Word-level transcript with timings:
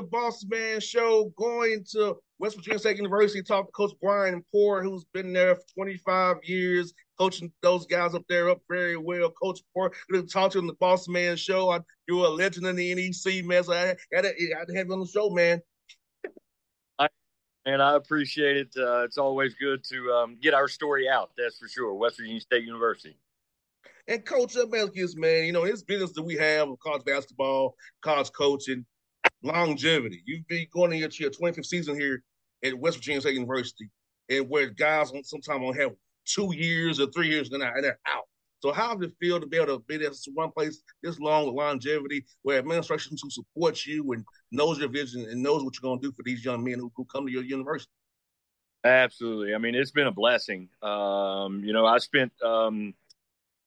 The 0.00 0.06
Boss 0.06 0.46
Man 0.48 0.80
Show, 0.80 1.30
going 1.36 1.84
to 1.92 2.16
West 2.38 2.56
Virginia 2.56 2.78
State 2.78 2.96
University, 2.96 3.42
talk 3.42 3.66
to 3.66 3.72
Coach 3.72 3.92
Bryan 4.00 4.42
Poore, 4.50 4.82
who's 4.82 5.04
been 5.12 5.34
there 5.34 5.56
for 5.56 5.62
25 5.74 6.36
years, 6.42 6.94
coaching 7.18 7.52
those 7.60 7.84
guys 7.84 8.14
up 8.14 8.22
there 8.26 8.48
up 8.48 8.62
very 8.66 8.96
well. 8.96 9.30
Coach 9.30 9.60
Poore, 9.74 9.92
going 10.10 10.26
to 10.26 10.32
talk 10.32 10.52
to 10.52 10.58
him 10.58 10.64
on 10.64 10.68
the 10.68 10.72
Boss 10.80 11.06
Man 11.06 11.36
Show. 11.36 11.68
I, 11.68 11.80
you're 12.08 12.24
a 12.24 12.30
legend 12.30 12.66
in 12.66 12.76
the 12.76 12.94
MEC, 12.94 13.44
man, 13.44 13.62
so 13.62 13.74
I 13.74 13.94
had 14.10 14.22
to, 14.22 14.28
I 14.28 14.58
had 14.60 14.68
to 14.68 14.74
have 14.74 14.86
you 14.86 14.92
on 14.94 15.00
the 15.00 15.06
show, 15.06 15.28
man. 15.28 15.60
and 17.66 17.82
I 17.82 17.96
appreciate 17.96 18.56
it. 18.56 18.68
Uh, 18.74 19.02
it's 19.02 19.18
always 19.18 19.52
good 19.56 19.84
to 19.90 20.10
um, 20.12 20.38
get 20.40 20.54
our 20.54 20.66
story 20.66 21.10
out. 21.10 21.32
That's 21.36 21.58
for 21.58 21.68
sure. 21.68 21.92
West 21.92 22.16
Virginia 22.16 22.40
State 22.40 22.64
University. 22.64 23.18
And 24.08 24.24
Coach 24.24 24.54
Melkis, 24.54 25.14
man, 25.14 25.44
you 25.44 25.52
know, 25.52 25.64
his 25.64 25.84
business 25.84 26.12
that 26.12 26.22
we 26.22 26.36
have 26.36 26.70
of 26.70 26.80
college 26.80 27.04
basketball, 27.04 27.76
college 28.02 28.32
coaching, 28.32 28.86
longevity. 29.42 30.22
You've 30.26 30.46
been 30.48 30.66
going 30.72 30.92
into 30.92 31.22
your 31.22 31.30
25th 31.30 31.66
season 31.66 31.98
here 31.98 32.22
at 32.64 32.78
West 32.78 32.98
Virginia 32.98 33.20
State 33.20 33.34
University, 33.34 33.90
and 34.28 34.48
where 34.48 34.70
guys 34.70 35.12
sometimes 35.24 35.60
will 35.60 35.72
have 35.72 35.92
two 36.26 36.54
years 36.54 37.00
or 37.00 37.06
three 37.10 37.28
years 37.28 37.50
and 37.50 37.62
they're 37.62 37.98
out. 38.06 38.24
So 38.60 38.72
how 38.72 38.94
does 38.94 39.08
it 39.08 39.16
feel 39.18 39.40
to 39.40 39.46
be 39.46 39.56
able 39.56 39.78
to 39.78 39.84
be 39.88 39.96
there 39.96 40.10
one 40.34 40.50
place 40.52 40.82
this 41.02 41.18
long 41.18 41.46
with 41.46 41.54
longevity, 41.54 42.26
where 42.42 42.58
administration 42.58 43.16
who 43.20 43.30
supports 43.30 43.86
you 43.86 44.12
and 44.12 44.24
knows 44.52 44.78
your 44.78 44.90
vision 44.90 45.26
and 45.30 45.42
knows 45.42 45.64
what 45.64 45.74
you're 45.74 45.88
going 45.88 46.00
to 46.00 46.08
do 46.08 46.12
for 46.12 46.22
these 46.24 46.44
young 46.44 46.62
men 46.62 46.78
who, 46.78 46.92
who 46.94 47.06
come 47.06 47.26
to 47.26 47.32
your 47.32 47.42
university? 47.42 47.90
Absolutely. 48.84 49.54
I 49.54 49.58
mean, 49.58 49.74
it's 49.74 49.90
been 49.90 50.06
a 50.06 50.12
blessing. 50.12 50.68
Um, 50.82 51.62
you 51.64 51.72
know, 51.72 51.86
I 51.86 51.98
spent 51.98 52.32
um, 52.42 52.94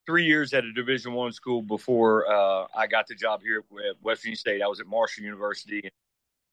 three 0.06 0.26
years 0.26 0.54
at 0.54 0.64
a 0.64 0.74
Division 0.74 1.14
One 1.14 1.32
school 1.32 1.62
before 1.62 2.30
uh, 2.30 2.68
I 2.76 2.88
got 2.88 3.08
the 3.08 3.16
job 3.16 3.42
here 3.42 3.64
at 3.88 3.96
West 4.02 4.22
Virginia 4.22 4.38
State. 4.38 4.62
I 4.62 4.68
was 4.68 4.80
at 4.80 4.88
Marshall 4.88 5.24
University. 5.24 5.90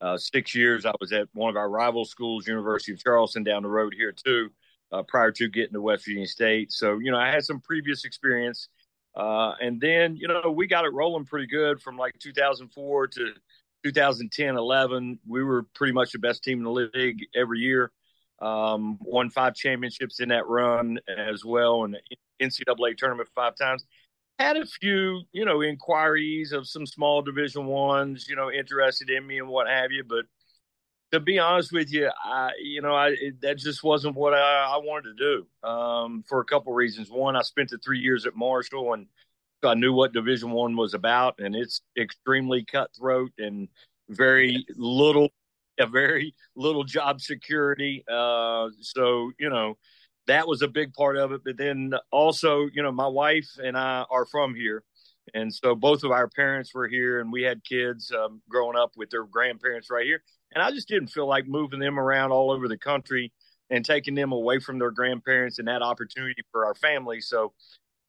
Uh, 0.01 0.17
six 0.17 0.55
years 0.55 0.87
I 0.87 0.93
was 1.01 1.13
at 1.13 1.29
one 1.35 1.51
of 1.51 1.57
our 1.57 1.69
rival 1.69 2.05
schools, 2.05 2.47
University 2.47 2.93
of 2.93 3.03
Charleston, 3.03 3.45
down 3.45 3.63
the 3.63 3.69
road 3.69 3.95
here 3.95 4.13
too. 4.13 4.51
Uh, 4.93 5.03
prior 5.05 5.31
to 5.31 5.49
getting 5.49 5.73
to 5.73 5.81
West 5.81 6.05
Virginia 6.05 6.27
State, 6.27 6.73
so 6.73 6.99
you 6.99 7.13
know 7.13 7.17
I 7.17 7.31
had 7.31 7.45
some 7.45 7.61
previous 7.61 8.05
experience, 8.05 8.69
uh, 9.15 9.53
and 9.61 9.81
then 9.81 10.17
you 10.17 10.27
know 10.27 10.51
we 10.51 10.67
got 10.67 10.85
it 10.85 10.93
rolling 10.93 11.25
pretty 11.25 11.47
good 11.47 11.81
from 11.81 11.97
like 11.97 12.19
2004 12.19 13.07
to 13.07 13.33
2010, 13.85 14.57
11. 14.57 15.19
We 15.29 15.45
were 15.45 15.65
pretty 15.75 15.93
much 15.93 16.11
the 16.11 16.19
best 16.19 16.43
team 16.43 16.59
in 16.59 16.65
the 16.65 16.89
league 16.93 17.25
every 17.37 17.61
year. 17.61 17.93
Um, 18.41 18.99
won 19.03 19.29
five 19.31 19.55
championships 19.55 20.21
in 20.21 20.31
that 20.31 20.47
run 20.47 20.99
as 21.09 21.45
well, 21.45 21.85
and 21.85 21.97
NCAA 22.41 22.97
tournament 22.97 23.29
five 23.35 23.55
times. 23.57 23.85
Had 24.39 24.57
a 24.57 24.65
few, 24.65 25.23
you 25.33 25.45
know, 25.45 25.63
inquiries 25.63 26.53
of 26.53 26.67
some 26.67 26.87
small 26.87 27.21
Division 27.21 27.67
ones, 27.67 28.27
you 28.29 28.37
know, 28.37 28.51
interested 28.51 29.11
in 29.11 29.27
me 29.27 29.39
and 29.39 29.49
what 29.49 29.69
have 29.69 29.93
you. 29.93 30.03
But 30.03 30.25
to 31.13 31.21
be 31.21 31.39
honest 31.39 31.73
with 31.73 31.93
you, 31.93 32.11
I, 32.25 32.53
you 32.63 32.81
know, 32.81 32.95
I 32.95 33.09
it, 33.09 33.41
that 33.43 33.59
just 33.59 33.83
wasn't 33.83 34.17
what 34.17 34.33
I, 34.33 34.75
I 34.75 34.77
wanted 34.79 35.17
to 35.17 35.45
do 35.63 35.69
um, 35.69 36.25
for 36.29 36.41
a 36.41 36.45
couple 36.45 36.73
reasons. 36.73 37.11
One, 37.11 37.37
I 37.37 37.43
spent 37.43 37.71
the 37.71 37.79
three 37.79 37.99
years 37.99 38.27
at 38.27 38.37
Marshall, 38.37 38.95
and 38.95 39.07
I 39.63 39.75
knew 39.75 39.93
what 39.93 40.13
Division 40.13 40.53
One 40.53 40.77
was 40.77 40.95
about, 40.95 41.35
and 41.39 41.55
it's 41.55 41.83
extremely 41.99 42.65
cutthroat 42.65 43.33
and 43.39 43.69
very 44.09 44.65
little 44.77 45.29
a 45.81 45.87
very 45.87 46.35
little 46.57 46.85
job 46.85 47.21
security. 47.21 48.05
Uh, 48.11 48.69
so, 48.81 49.33
you 49.39 49.51
know, 49.51 49.77
that 50.27 50.47
was 50.47 50.63
a 50.63 50.69
big 50.69 50.93
part 50.93 51.17
of 51.17 51.33
it. 51.33 51.43
But 51.45 51.57
then 51.57 51.95
also, 52.11 52.69
you 52.73 52.83
know, 52.83 52.93
my 52.93 53.07
wife 53.07 53.49
and 53.63 53.77
I 53.77 54.05
are 54.11 54.27
from 54.27 54.55
here. 54.55 54.85
And 55.35 55.55
so 55.55 55.75
both 55.75 56.03
of 56.03 56.11
our 56.11 56.29
parents 56.29 56.75
were 56.75 56.89
here 56.89 57.21
and 57.21 57.33
we 57.33 57.43
had 57.43 57.65
kids 57.65 58.13
um, 58.13 58.43
growing 58.49 58.77
up 58.77 58.93
with 58.97 59.11
their 59.11 59.25
grandparents 59.25 59.91
right 59.91 60.07
here. 60.07 60.23
And 60.53 60.63
I 60.63 60.71
just 60.71 60.89
didn't 60.89 61.09
feel 61.09 61.29
like 61.29 61.47
moving 61.47 61.79
them 61.79 61.99
around 61.99 62.33
all 62.33 62.51
over 62.51 62.69
the 62.69 62.79
country 62.79 63.33
and 63.71 63.85
taking 63.85 64.17
them 64.17 64.33
away 64.33 64.59
from 64.59 64.79
their 64.79 64.91
grandparents 64.91 65.59
and 65.59 65.69
that 65.69 65.83
opportunity 65.83 66.43
for 66.51 66.67
our 66.67 66.75
family. 66.75 67.21
So 67.21 67.53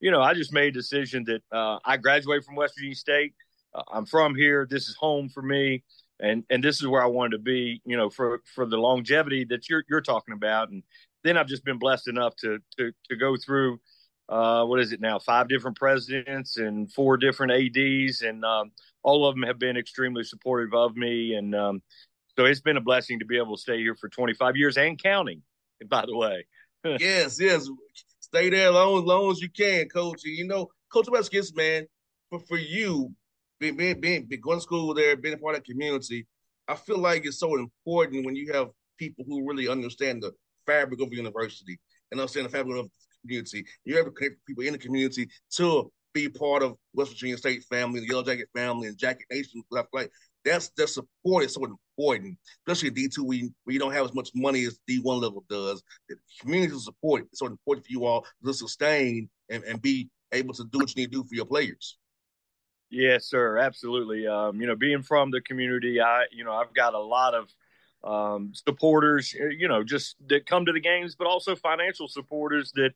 you 0.01 0.09
know, 0.09 0.21
I 0.21 0.33
just 0.33 0.51
made 0.51 0.69
a 0.69 0.71
decision 0.71 1.23
that 1.25 1.43
uh, 1.55 1.77
I 1.85 1.97
graduated 1.97 2.43
from 2.43 2.55
West 2.55 2.73
Virginia 2.75 2.95
State. 2.95 3.33
Uh, 3.73 3.83
I'm 3.93 4.05
from 4.05 4.35
here. 4.35 4.67
This 4.69 4.89
is 4.89 4.95
home 4.95 5.29
for 5.29 5.43
me, 5.43 5.83
and 6.21 6.43
and 6.49 6.63
this 6.63 6.79
is 6.79 6.87
where 6.87 7.03
I 7.03 7.07
wanted 7.07 7.31
to 7.31 7.39
be. 7.39 7.81
You 7.85 7.97
know, 7.97 8.09
for 8.09 8.41
for 8.55 8.65
the 8.65 8.77
longevity 8.77 9.45
that 9.45 9.69
you're 9.69 9.83
you're 9.89 10.01
talking 10.01 10.33
about, 10.33 10.69
and 10.69 10.83
then 11.23 11.37
I've 11.37 11.47
just 11.47 11.65
been 11.65 11.79
blessed 11.79 12.07
enough 12.07 12.35
to 12.37 12.59
to 12.77 12.91
to 13.09 13.15
go 13.15 13.35
through. 13.35 13.79
Uh, 14.29 14.63
what 14.63 14.79
is 14.79 14.93
it 14.93 15.01
now? 15.01 15.19
Five 15.19 15.49
different 15.49 15.77
presidents 15.77 16.55
and 16.55 16.91
four 16.93 17.17
different 17.17 17.51
ads, 17.51 18.21
and 18.21 18.45
um, 18.45 18.71
all 19.03 19.27
of 19.27 19.35
them 19.35 19.43
have 19.43 19.59
been 19.59 19.75
extremely 19.75 20.23
supportive 20.23 20.73
of 20.73 20.95
me. 20.95 21.33
And 21.33 21.53
um, 21.53 21.81
so 22.37 22.45
it's 22.45 22.61
been 22.61 22.77
a 22.77 22.81
blessing 22.81 23.19
to 23.19 23.25
be 23.25 23.37
able 23.37 23.57
to 23.57 23.61
stay 23.61 23.77
here 23.79 23.95
for 23.95 24.07
25 24.07 24.55
years 24.55 24.77
and 24.77 25.01
counting. 25.01 25.41
By 25.89 26.05
the 26.05 26.15
way, 26.15 26.45
yes, 26.99 27.41
yes, 27.41 27.67
stay 28.19 28.49
there 28.49 28.69
as 28.69 28.73
long, 28.73 29.31
as 29.31 29.41
you 29.41 29.49
can, 29.49 29.89
Coach. 29.89 30.23
You 30.23 30.47
know, 30.47 30.69
Coach 30.93 31.07
Weskis, 31.07 31.55
man, 31.55 31.87
for 32.29 32.39
for 32.39 32.57
you, 32.57 33.13
being, 33.61 33.77
being, 33.77 34.25
being, 34.25 34.41
going 34.41 34.57
to 34.57 34.61
school 34.61 34.93
there, 34.93 35.15
being 35.15 35.37
part 35.37 35.55
of 35.55 35.63
the 35.63 35.71
community, 35.71 36.25
I 36.67 36.75
feel 36.75 36.97
like 36.97 37.25
it's 37.25 37.39
so 37.39 37.55
important 37.55 38.25
when 38.25 38.35
you 38.35 38.51
have 38.53 38.69
people 38.97 39.23
who 39.27 39.47
really 39.47 39.69
understand 39.69 40.23
the 40.23 40.31
fabric 40.65 40.99
of 40.99 41.11
the 41.11 41.15
university 41.15 41.79
and 42.11 42.19
understand 42.19 42.47
the 42.47 42.49
fabric 42.49 42.77
of 42.79 42.85
the 42.85 43.27
community. 43.27 43.65
You 43.85 43.97
have 43.97 44.05
to 44.05 44.11
connect 44.11 44.45
people 44.47 44.63
in 44.63 44.73
the 44.73 44.79
community 44.79 45.29
to 45.57 45.91
be 46.13 46.27
part 46.27 46.63
of 46.63 46.75
West 46.93 47.11
Virginia 47.11 47.37
State 47.37 47.63
family, 47.69 47.99
the 47.99 48.07
Yellow 48.07 48.23
Jacket 48.23 48.49
family, 48.55 48.87
and 48.87 48.97
Jacket 48.97 49.25
Nation. 49.31 49.63
Like 49.69 50.11
that's 50.43 50.69
the 50.75 50.87
support 50.87 51.45
is 51.45 51.53
so 51.53 51.63
important, 51.65 52.37
especially 52.67 52.89
D 52.89 53.07
two. 53.07 53.23
We 53.23 53.51
we 53.65 53.77
don't 53.77 53.93
have 53.93 54.05
as 54.05 54.13
much 54.13 54.31
money 54.35 54.65
as 54.65 54.79
D 54.87 54.99
one 54.99 55.21
level 55.21 55.45
does. 55.49 55.81
The 56.09 56.15
community 56.41 56.77
support 56.79 57.23
is 57.31 57.39
so 57.39 57.45
important 57.45 57.85
for 57.85 57.91
you 57.91 58.05
all 58.05 58.25
to 58.43 58.53
sustain 58.53 59.29
and, 59.49 59.63
and 59.63 59.81
be 59.81 60.09
able 60.33 60.53
to 60.55 60.65
do 60.65 60.79
what 60.79 60.95
you 60.95 61.03
need 61.03 61.11
to 61.11 61.21
do 61.21 61.23
for 61.23 61.35
your 61.35 61.45
players. 61.45 61.97
Yes, 62.91 63.25
sir. 63.25 63.57
Absolutely. 63.57 64.27
Um, 64.27 64.61
you 64.61 64.67
know, 64.67 64.75
being 64.75 65.01
from 65.01 65.31
the 65.31 65.41
community, 65.41 66.01
I 66.01 66.25
you 66.31 66.43
know 66.43 66.53
I've 66.53 66.73
got 66.73 66.93
a 66.93 66.99
lot 66.99 67.33
of 67.33 67.49
um, 68.03 68.51
supporters, 68.53 69.33
uh, 69.39 69.45
you 69.47 69.67
know, 69.67 69.83
just 69.83 70.15
that 70.27 70.45
come 70.45 70.65
to 70.65 70.73
the 70.73 70.79
games, 70.81 71.15
but 71.15 71.25
also 71.27 71.55
financial 71.55 72.07
supporters 72.07 72.71
that 72.75 72.91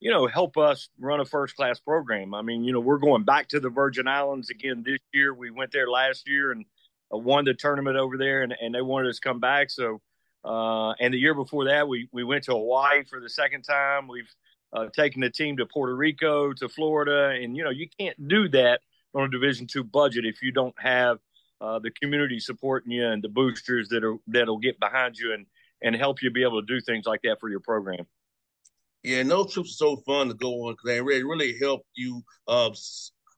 you 0.00 0.10
know, 0.10 0.26
help 0.26 0.58
us 0.58 0.90
run 0.98 1.20
a 1.20 1.24
first 1.24 1.56
class 1.56 1.80
program. 1.80 2.34
I 2.34 2.42
mean, 2.42 2.64
you 2.64 2.72
know, 2.72 2.80
we're 2.80 2.98
going 2.98 3.24
back 3.24 3.48
to 3.48 3.60
the 3.60 3.70
Virgin 3.70 4.06
Islands 4.06 4.50
again 4.50 4.82
this 4.84 4.98
year. 5.14 5.32
We 5.32 5.50
went 5.50 5.72
there 5.72 5.88
last 5.88 6.28
year 6.28 6.52
and 6.52 6.66
uh, 7.12 7.16
won 7.16 7.46
the 7.46 7.54
tournament 7.54 7.96
over 7.96 8.18
there, 8.18 8.42
and, 8.42 8.54
and 8.60 8.74
they 8.74 8.82
wanted 8.82 9.08
us 9.08 9.18
to 9.18 9.28
come 9.28 9.40
back. 9.40 9.70
So, 9.70 10.00
uh, 10.44 10.90
and 11.00 11.14
the 11.14 11.18
year 11.18 11.34
before 11.34 11.66
that, 11.66 11.88
we 11.88 12.08
we 12.12 12.24
went 12.24 12.44
to 12.44 12.52
Hawaii 12.52 13.04
for 13.04 13.20
the 13.20 13.30
second 13.30 13.62
time. 13.62 14.08
We've 14.08 14.30
uh, 14.74 14.88
taken 14.94 15.22
the 15.22 15.30
team 15.30 15.56
to 15.56 15.66
Puerto 15.66 15.94
Rico, 15.94 16.52
to 16.52 16.68
Florida, 16.68 17.38
and 17.42 17.56
you 17.56 17.64
know, 17.64 17.70
you 17.70 17.88
can't 17.98 18.28
do 18.28 18.48
that 18.50 18.80
on 19.14 19.24
a 19.24 19.30
Division 19.30 19.66
two 19.66 19.84
budget 19.84 20.24
if 20.24 20.42
you 20.42 20.52
don't 20.52 20.74
have 20.78 21.18
uh, 21.60 21.78
the 21.78 21.90
community 21.90 22.40
supporting 22.40 22.92
you 22.92 23.06
and 23.06 23.22
the 23.22 23.28
boosters 23.28 23.88
that 23.88 24.04
are 24.04 24.16
that'll 24.26 24.58
get 24.58 24.78
behind 24.80 25.16
you 25.16 25.32
and 25.32 25.46
and 25.82 25.94
help 25.94 26.22
you 26.22 26.30
be 26.30 26.42
able 26.42 26.60
to 26.60 26.66
do 26.66 26.80
things 26.80 27.06
like 27.06 27.20
that 27.22 27.38
for 27.40 27.48
your 27.48 27.60
program. 27.60 28.06
Yeah, 29.02 29.22
no 29.22 29.44
trips 29.44 29.72
are 29.72 29.96
so 29.96 29.96
fun 29.96 30.28
to 30.28 30.34
go 30.34 30.66
on 30.66 30.72
because 30.72 30.86
they 30.86 31.00
really, 31.00 31.24
really 31.24 31.58
help 31.60 31.82
you 31.94 32.22
uh, 32.48 32.70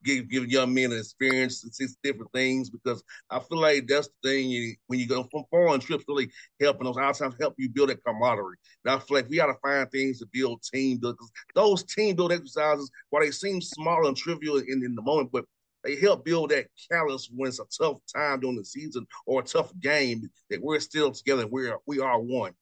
give 0.05 0.29
give 0.29 0.47
young 0.47 0.73
men 0.73 0.93
an 0.93 0.99
experience 0.99 1.65
and 1.65 1.75
see 1.75 1.89
different 2.05 2.31
things 2.33 2.71
because 2.71 3.03
I 3.31 3.41
feel 3.41 3.59
like 3.59 3.89
that's 3.89 4.09
the 4.23 4.29
thing 4.29 4.49
you, 4.49 4.77
when 4.87 5.01
you 5.01 5.09
go 5.09 5.25
from 5.25 5.43
foreign 5.51 5.81
trips 5.81 6.05
really 6.07 6.31
helping 6.61 6.85
those 6.85 6.97
outside 6.97 7.35
help 7.41 7.55
you 7.59 7.69
build 7.69 7.89
that 7.89 8.05
camaraderie. 8.05 8.57
And 8.85 8.95
I 8.95 8.99
feel 9.01 9.17
like 9.17 9.29
we 9.29 9.37
got 9.37 9.47
to 9.47 9.59
find 9.61 9.91
things 9.91 10.21
to 10.21 10.27
build 10.33 10.63
team 10.63 10.99
because 10.99 11.33
those 11.55 11.83
team 11.83 12.15
build 12.15 12.33
exercises 12.33 12.91
while 13.11 13.23
they 13.23 13.33
seem 13.33 13.61
small 13.61 14.07
and 14.07 14.17
trivial 14.17 14.59
in, 14.59 14.85
in 14.85 14.95
the 14.95 15.03
moment, 15.03 15.31
but 15.33 15.45
they 15.87 15.97
help 15.97 16.25
build 16.25 16.51
that 16.51 16.67
callous 16.91 17.31
when 17.35 17.49
it's 17.49 17.61
a 17.61 17.65
tough 17.79 17.99
time 18.15 18.41
during 18.41 18.57
the 18.57 18.65
season 18.65 19.07
or 19.25 19.41
a 19.41 19.45
tough 19.45 19.73
game 19.81 20.29
that 20.51 20.61
we're 20.61 20.81
still 20.81 21.13
together. 21.13 21.47
We're 21.47 21.77
we 21.87 22.01
are 22.01 22.21
one. 22.21 22.53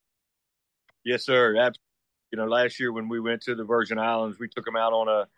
Yes, 1.05 1.25
sir. 1.25 1.56
Absolutely 1.56 1.81
you 2.35 2.41
know, 2.41 2.47
last 2.47 2.81
year 2.81 2.93
when 2.93 3.09
we 3.09 3.21
went 3.21 3.43
to 3.43 3.55
the 3.55 3.62
Virgin 3.62 3.97
Islands, 3.97 4.41
we 4.41 4.49
took 4.49 4.65
them 4.65 4.75
out 4.75 4.93
on 4.93 5.06
a 5.06 5.29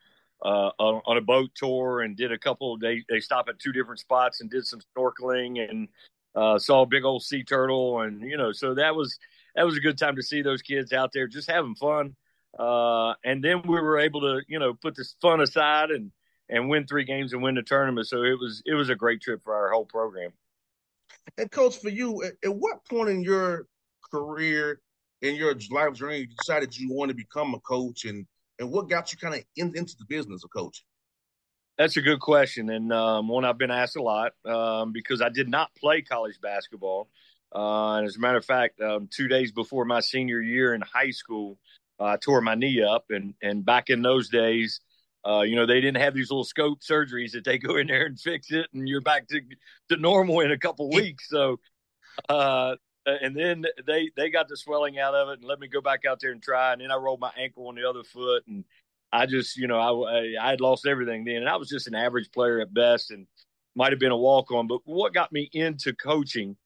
uh, 0.43 0.71
on 0.79 1.19
a 1.19 1.21
boat 1.21 1.51
tour 1.55 2.01
and 2.01 2.17
did 2.17 2.33
a 2.33 2.39
couple. 2.39 2.73
Of, 2.73 2.81
They 2.81 3.05
they 3.11 3.21
stopped 3.21 3.51
at 3.51 3.59
two 3.59 3.73
different 3.73 4.01
spots 4.01 4.41
and 4.41 4.51
did 4.51 4.65
some 4.65 4.81
snorkeling 4.97 5.69
and 5.69 5.89
uh, 6.35 6.59
saw 6.59 6.83
a 6.83 6.87
big 6.87 7.05
old 7.05 7.23
sea 7.23 7.45
turtle 7.45 8.01
and 8.01 8.23
you 8.23 8.39
know, 8.39 8.51
so 8.51 8.75
that 8.77 8.97
was 8.97 9.19
that 9.57 9.67
was 9.67 9.77
a 9.77 9.81
good 9.81 9.99
time 9.99 10.17
to 10.17 10.23
see 10.23 10.41
those 10.41 10.63
kids 10.63 10.95
out 10.95 11.11
there 11.13 11.29
just 11.29 11.51
having 11.51 11.75
fun. 11.75 12.17
Uh, 12.59 13.13
and 13.27 13.45
then 13.45 13.61
we 13.61 13.79
were 13.79 13.99
able 13.99 14.23
to 14.23 14.41
you 14.49 14.59
know 14.59 14.73
put 14.73 14.97
this 14.97 15.17
fun 15.21 15.43
aside 15.43 15.91
and 15.91 16.11
and 16.49 16.69
win 16.69 16.87
three 16.87 17.05
games 17.05 17.33
and 17.33 17.43
win 17.43 17.55
the 17.55 17.63
tournament. 17.63 18.07
So 18.07 18.23
it 18.23 18.39
was 18.39 18.63
it 18.67 18.75
was 18.75 18.89
a 18.89 18.95
great 18.95 19.21
trip 19.21 19.43
for 19.43 19.55
our 19.55 19.71
whole 19.71 19.87
program. 19.87 20.31
And 21.39 21.51
coach, 21.51 21.79
for 21.79 21.89
you, 21.89 22.23
at, 22.23 22.35
at 22.45 22.55
what 22.55 22.85
point 22.85 23.11
in 23.11 23.23
your 23.23 23.67
career 24.11 24.81
in 25.23 25.35
your 25.35 25.55
life 25.71 25.95
journey 25.95 26.19
you 26.19 26.27
decided 26.27 26.77
you 26.77 26.93
want 26.93 27.09
to 27.09 27.15
become 27.15 27.55
a 27.55 27.61
coach 27.61 28.05
and 28.05 28.27
and 28.59 28.71
what 28.71 28.89
got 28.89 29.13
you 29.13 29.19
kind 29.19 29.35
of 29.35 29.43
in, 29.57 29.73
into 29.77 29.97
the 29.99 30.05
business 30.09 30.45
of 30.45 30.51
coaching 30.51 30.85
that's 31.79 31.97
a 31.97 32.03
good 32.03 32.21
question 32.21 32.71
and 32.71 32.93
um, 32.93 33.29
one 33.29 33.45
i've 33.45 33.59
been 33.59 33.71
asked 33.71 33.97
a 33.97 34.03
lot 34.03 34.33
um, 34.45 34.93
because 34.93 35.23
i 35.23 35.29
did 35.29 35.49
not 35.49 35.75
play 35.75 36.03
college 36.03 36.39
basketball 36.41 37.09
uh, 37.55 37.95
and 37.97 38.07
as 38.07 38.17
a 38.17 38.21
matter 38.21 38.39
of 38.39 38.45
fact 38.45 38.81
um, 38.81 39.09
two 39.11 39.29
days 39.29 39.53
before 39.53 39.85
my 39.85 40.01
senior 40.01 40.41
year 40.41 40.75
in 40.75 40.83
high 40.83 41.11
school 41.11 41.59
uh, 41.99 42.05
i 42.05 42.17
tore 42.17 42.41
my 42.41 42.55
knee 42.55 42.83
up 42.83 43.07
and 43.11 43.35
and 43.43 43.65
back 43.65 43.89
in 43.89 44.03
those 44.03 44.29
days 44.29 44.81
uh, 45.27 45.43
you 45.43 45.57
know, 45.57 45.67
they 45.67 45.81
didn't 45.81 46.01
have 46.01 46.15
these 46.15 46.31
little 46.31 46.45
scope 46.45 46.81
surgeries 46.81 47.33
that 47.33 47.45
they 47.45 47.59
go 47.59 47.77
in 47.77 47.89
there 47.89 48.07
and 48.07 48.19
fix 48.19 48.53
it, 48.53 48.67
and 48.73 48.89
you're 48.89 49.01
back 49.01 49.27
to 49.29 49.41
to 49.89 49.97
normal 49.97 50.41
in 50.41 50.53
a 50.53 50.59
couple 50.59 50.89
weeks. 50.91 51.29
So, 51.29 51.59
uh, 52.29 52.77
and 53.07 53.35
then 53.35 53.65
they 53.87 54.11
they 54.17 54.31
got 54.31 54.49
the 54.49 54.57
swelling 54.57 54.99
out 54.99 55.15
of 55.15 55.29
it 55.31 55.41
and 55.41 55.45
let 55.45 55.59
me 55.59 55.67
go 55.67 55.81
back 55.81 56.05
out 56.05 56.21
there 56.21 56.31
and 56.31 56.43
try. 56.43 56.73
And 56.73 56.81
then 56.81 56.93
I 56.93 56.97
rolled 56.97 57.21
my 57.21 57.33
ankle 57.37 57.67
on 57.67 57.75
the 57.75 57.89
other 57.89 58.05
foot, 58.05 58.45
and 58.47 58.65
I 59.13 59.27
just 59.27 59.57
you 59.57 59.67
know 59.67 59.79
I 60.09 60.37
I 60.41 60.51
had 60.51 60.61
lost 60.61 60.87
everything 60.87 61.25
then, 61.25 61.37
and 61.37 61.49
I 61.49 61.57
was 61.57 61.69
just 61.69 61.89
an 61.89 61.97
average 61.97 62.31
player 62.31 62.61
at 62.61 62.73
best, 62.73 63.11
and 63.11 63.27
might 63.75 63.93
have 63.93 64.01
been 64.01 64.13
a 64.13 64.17
walk 64.17 64.53
on. 64.53 64.69
But 64.69 64.81
what 64.85 65.13
got 65.13 65.33
me 65.33 65.51
into 65.53 65.93
coaching 65.93 66.57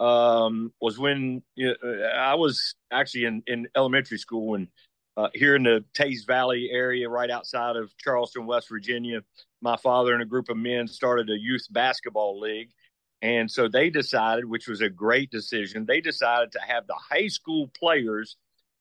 um, 0.00 0.72
was 0.80 0.98
when 0.98 1.42
you 1.54 1.74
know, 1.82 2.10
I 2.16 2.34
was 2.36 2.76
actually 2.90 3.26
in 3.26 3.42
in 3.46 3.68
elementary 3.76 4.18
school 4.18 4.54
and. 4.54 4.68
Uh, 5.16 5.28
here 5.32 5.56
in 5.56 5.62
the 5.62 5.82
Teays 5.94 6.26
Valley 6.26 6.68
area, 6.70 7.08
right 7.08 7.30
outside 7.30 7.76
of 7.76 7.96
Charleston, 7.96 8.46
West 8.46 8.68
Virginia, 8.68 9.22
my 9.62 9.76
father 9.78 10.12
and 10.12 10.22
a 10.22 10.26
group 10.26 10.50
of 10.50 10.58
men 10.58 10.86
started 10.86 11.30
a 11.30 11.38
youth 11.38 11.66
basketball 11.70 12.38
league 12.38 12.68
and 13.22 13.50
so 13.50 13.68
they 13.68 13.90
decided, 13.90 14.44
which 14.44 14.68
was 14.68 14.80
a 14.80 14.90
great 14.90 15.30
decision, 15.30 15.86
they 15.86 16.00
decided 16.00 16.52
to 16.52 16.60
have 16.60 16.86
the 16.86 16.94
high 16.94 17.28
school 17.28 17.68
players 17.68 18.36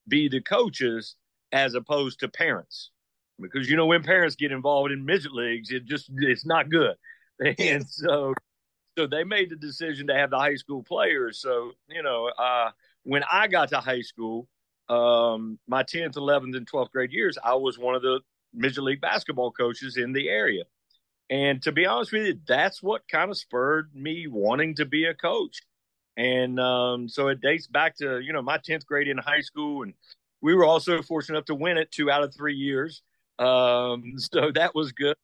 be 0.08 0.28
the 0.28 0.42
coaches 0.42 1.16
as 1.52 1.74
opposed 1.74 2.20
to 2.20 2.28
parents. 2.28 2.92
Because 3.40 3.70
you 3.70 3.76
know 3.76 3.86
when 3.86 4.04
parents 4.04 4.36
get 4.36 4.52
involved 4.52 4.92
in 4.92 5.06
midget 5.06 5.34
leagues, 5.34 5.72
it 5.72 5.86
just 5.86 6.10
it's 6.18 6.46
not 6.46 6.70
good. 6.70 6.96
And 7.60 7.86
so 7.86 8.34
so 8.98 9.08
they 9.08 9.26
made 9.26 9.50
the 9.50 9.58
decision 9.58 10.08
to 10.08 10.14
have 10.14 10.30
the 10.30 10.38
high 10.38 10.56
school 10.56 10.84
players. 10.84 11.40
So, 11.42 11.72
you 11.90 12.02
know, 12.02 12.28
uh, 12.38 12.72
when 13.04 13.24
I 13.30 13.48
got 13.48 13.70
to 13.70 13.82
high 13.82 14.02
school, 14.02 14.48
um, 14.90 15.60
my 15.68 15.84
10th, 15.84 16.14
11th, 16.14 16.56
and 16.56 16.70
12th 16.70 16.92
grade 16.92 17.12
years, 17.12 17.38
I 17.44 17.56
was 17.56 17.78
one 17.78 17.96
of 17.96 18.02
the 18.02 18.22
Major 18.58 18.82
league 18.82 19.02
basketball 19.02 19.52
coaches 19.52 19.98
in 19.98 20.14
the 20.14 20.30
area. 20.30 20.64
And 21.30 21.62
to 21.64 21.72
be 21.72 21.86
honest 21.86 22.12
with 22.12 22.28
you, 22.28 22.40
that's 22.48 22.82
what 22.82 23.08
kind 23.08 23.30
of 23.30 23.38
spurred 23.38 23.90
me 23.94 24.28
wanting 24.28 24.76
to 24.76 24.86
be 24.86 25.06
a 25.06 25.14
coach. 25.14 25.62
And 26.18 26.60
um, 26.60 27.10
so 27.10 27.28
it 27.28 27.42
dates 27.42 27.68
back 27.68 27.98
to, 27.98 28.20
you 28.20 28.32
know, 28.32 28.42
my 28.42 28.58
10th 28.58 28.86
grade 28.86 29.08
in 29.08 29.18
high 29.18 29.42
school. 29.42 29.84
And 29.84 29.94
we 30.42 30.54
were 30.56 30.66
also 30.66 31.02
fortunate 31.02 31.38
enough 31.38 31.46
to 31.46 31.56
win 31.56 31.78
it 31.78 31.92
two 31.92 32.10
out 32.10 32.24
of 32.24 32.34
three 32.34 32.56
years. 32.56 33.02
Um, 33.40 34.14
so 34.18 34.52
that 34.54 34.76
was 34.76 34.92
good. 34.92 35.18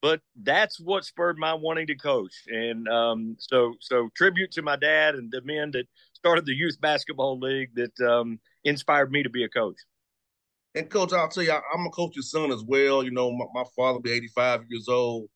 But 0.00 0.20
that's 0.42 0.80
what 0.80 1.04
spurred 1.04 1.38
my 1.38 1.54
wanting 1.54 1.86
to 1.88 1.94
coach. 1.94 2.34
And 2.48 2.88
um, 2.88 3.36
so, 3.38 3.74
so 3.80 4.08
tribute 4.16 4.50
to 4.52 4.62
my 4.62 4.76
dad 4.76 5.14
and 5.14 5.30
the 5.30 5.42
men 5.42 5.70
that 5.72 5.86
started 6.22 6.46
the 6.46 6.54
youth 6.54 6.80
basketball 6.80 7.36
league 7.40 7.70
that 7.74 8.00
um, 8.08 8.38
inspired 8.62 9.10
me 9.10 9.24
to 9.24 9.28
be 9.28 9.42
a 9.42 9.48
coach. 9.48 9.74
And 10.76 10.88
coach, 10.88 11.12
I'll 11.12 11.28
tell 11.28 11.42
you, 11.42 11.52
I'm 11.52 11.86
a 11.86 11.90
coach's 11.90 12.30
son 12.30 12.52
as 12.52 12.62
well. 12.62 13.02
You 13.02 13.10
know, 13.10 13.32
my, 13.32 13.46
my 13.52 13.64
father 13.74 13.94
will 13.94 14.02
be 14.02 14.12
85 14.12 14.60
years 14.68 14.88
old 14.88 15.28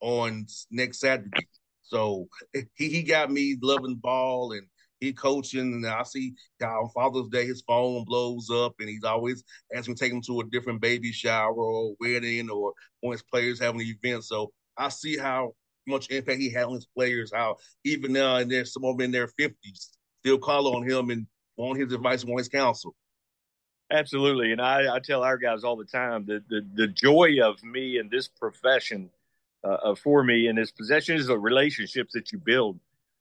on 0.00 0.46
next 0.70 1.00
Saturday. 1.00 1.48
So 1.82 2.28
he, 2.52 2.90
he 2.90 3.02
got 3.02 3.32
me 3.32 3.56
loving 3.62 3.96
ball 3.96 4.52
and 4.52 4.66
he 5.00 5.14
coaching. 5.14 5.60
And 5.60 5.86
I 5.86 6.02
see 6.02 6.34
on 6.62 6.90
Father's 6.94 7.28
Day 7.28 7.46
his 7.46 7.62
phone 7.66 8.04
blows 8.04 8.50
up 8.52 8.74
and 8.80 8.88
he's 8.90 9.04
always 9.04 9.42
asking 9.74 9.92
me 9.92 9.96
to 9.96 10.04
take 10.04 10.12
him 10.12 10.20
to 10.26 10.40
a 10.40 10.50
different 10.50 10.82
baby 10.82 11.10
shower 11.10 11.54
or 11.54 11.94
wedding 12.00 12.50
or 12.50 12.74
when 13.00 13.12
his 13.12 13.22
players 13.22 13.58
having 13.58 13.80
an 13.80 13.96
event. 14.04 14.24
So 14.24 14.52
I 14.76 14.90
see 14.90 15.16
how 15.16 15.52
much 15.86 16.10
impact 16.10 16.38
he 16.38 16.50
had 16.50 16.64
on 16.64 16.74
his 16.74 16.88
players, 16.94 17.32
how 17.34 17.56
even 17.84 18.12
now 18.12 18.36
and 18.36 18.50
there's 18.50 18.74
some 18.74 18.84
of 18.84 18.98
them 18.98 19.06
in 19.06 19.10
their 19.10 19.28
50s 19.40 19.94
still 20.24 20.38
call 20.38 20.74
on 20.74 20.88
him 20.88 21.10
and 21.10 21.26
want 21.58 21.78
his 21.78 21.92
advice 21.92 22.22
and 22.22 22.30
want 22.30 22.40
his 22.40 22.48
counsel. 22.48 22.94
Absolutely, 23.92 24.52
and 24.52 24.60
I, 24.60 24.96
I 24.96 24.98
tell 24.98 25.22
our 25.22 25.36
guys 25.36 25.62
all 25.64 25.76
the 25.76 25.84
time 25.84 26.24
that 26.26 26.48
the, 26.48 26.62
the 26.74 26.86
joy 26.86 27.36
of 27.42 27.62
me 27.62 27.98
and 27.98 28.10
this 28.10 28.26
profession 28.28 29.10
uh, 29.62 29.94
for 29.94 30.24
me 30.24 30.48
in 30.48 30.56
this 30.56 30.70
possession 30.70 31.16
is 31.16 31.26
the 31.26 31.38
relationships 31.38 32.14
that 32.14 32.32
you 32.32 32.38
build 32.38 32.80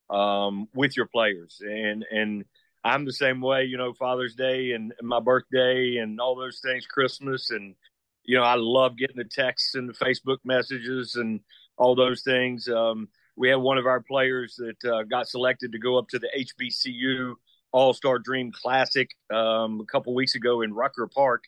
um, 0.10 0.70
with 0.74 0.96
your 0.96 1.06
players, 1.08 1.62
and 1.62 2.06
and 2.10 2.46
I'm 2.86 3.04
the 3.04 3.14
same 3.14 3.42
way. 3.42 3.66
You 3.66 3.78
know, 3.78 3.94
Father's 3.94 4.36
Day 4.36 4.72
and 4.72 4.94
my 5.02 5.20
birthday 5.20 5.98
and 5.98 6.22
all 6.22 6.36
those 6.36 6.62
things, 6.62 6.86
Christmas, 6.86 7.50
and 7.50 7.76
you 8.24 8.38
know, 8.38 8.44
I 8.44 8.56
love 8.56 8.98
getting 8.98 9.18
the 9.18 9.26
texts 9.26 9.76
and 9.76 9.90
the 9.90 9.94
Facebook 9.94 10.38
messages 10.46 11.16
and 11.16 11.42
all 11.78 11.96
those 11.96 12.24
things. 12.24 12.70
Um, 12.70 13.10
we 13.36 13.50
had 13.50 13.56
one 13.56 13.78
of 13.78 13.86
our 13.86 14.02
players 14.02 14.56
that 14.58 14.92
uh, 14.92 15.04
got 15.04 15.28
selected 15.28 15.72
to 15.72 15.80
go 15.80 15.98
up 15.98 16.08
to 16.10 16.20
the 16.20 16.30
HBCU 16.38 17.34
all 17.72 17.94
Star 17.94 18.20
Dream 18.20 18.52
Classic 18.52 19.10
um, 19.34 19.82
a 19.82 19.86
couple 19.86 20.14
weeks 20.14 20.36
ago 20.36 20.62
in 20.62 20.74
Rucker 20.74 21.08
Park. 21.08 21.44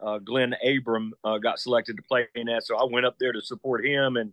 Uh, 0.00 0.18
Glenn 0.18 0.54
Abram 0.64 1.12
uh, 1.24 1.38
got 1.38 1.58
selected 1.58 1.96
to 1.96 2.02
play 2.02 2.26
in 2.34 2.46
that, 2.46 2.64
so 2.64 2.76
I 2.76 2.84
went 2.84 3.06
up 3.06 3.16
there 3.18 3.32
to 3.32 3.40
support 3.40 3.84
him. 3.84 4.16
And 4.16 4.32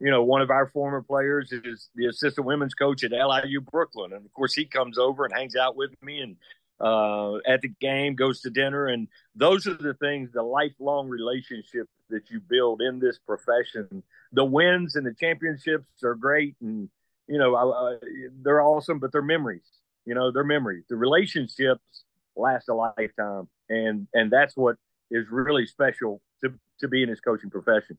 you 0.00 0.10
know, 0.10 0.24
one 0.24 0.42
of 0.42 0.50
our 0.50 0.68
former 0.68 1.02
players 1.02 1.52
is 1.52 1.88
the 1.94 2.06
assistant 2.06 2.46
women's 2.46 2.74
coach 2.74 3.04
at 3.04 3.12
LIU 3.12 3.60
Brooklyn, 3.60 4.12
and 4.12 4.24
of 4.24 4.32
course 4.32 4.54
he 4.54 4.64
comes 4.64 4.98
over 4.98 5.24
and 5.24 5.34
hangs 5.34 5.56
out 5.56 5.76
with 5.76 5.90
me 6.02 6.20
and 6.20 6.36
uh, 6.80 7.36
at 7.46 7.62
the 7.62 7.68
game, 7.80 8.14
goes 8.14 8.40
to 8.42 8.50
dinner, 8.50 8.86
and 8.86 9.08
those 9.34 9.66
are 9.66 9.74
the 9.74 9.94
things, 9.94 10.30
the 10.32 10.42
lifelong 10.42 11.08
relationships 11.08 11.90
that 12.10 12.30
you 12.30 12.40
build 12.40 12.82
in 12.82 12.98
this 12.98 13.18
profession. 13.18 14.02
The 14.32 14.44
wins 14.44 14.96
and 14.96 15.06
the 15.06 15.14
championships 15.14 16.02
are 16.02 16.14
great, 16.14 16.56
and 16.60 16.88
you 17.26 17.38
know 17.38 17.54
I, 17.54 17.94
I, 17.94 17.96
they're 18.42 18.62
awesome, 18.62 18.98
but 18.98 19.12
they're 19.12 19.22
memories 19.22 19.70
you 20.04 20.14
know, 20.14 20.30
they're 20.30 20.44
memories. 20.44 20.84
The 20.88 20.96
relationships 20.96 22.04
last 22.36 22.68
a 22.68 22.74
lifetime, 22.74 23.48
and 23.68 24.06
and 24.12 24.30
that's 24.30 24.56
what 24.56 24.76
is 25.10 25.26
really 25.30 25.66
special 25.66 26.20
to 26.42 26.52
to 26.80 26.88
be 26.88 27.02
in 27.02 27.08
this 27.08 27.20
coaching 27.20 27.50
profession. 27.50 27.96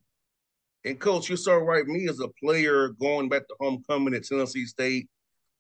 And 0.84 1.00
coach, 1.00 1.30
you're 1.30 1.38
so 1.38 1.58
right. 1.58 1.86
Me 1.86 2.08
as 2.08 2.20
a 2.20 2.28
player 2.44 2.90
going 2.90 3.28
back 3.28 3.48
to 3.48 3.56
homecoming 3.60 4.14
at 4.14 4.24
Tennessee 4.24 4.66
State, 4.66 5.08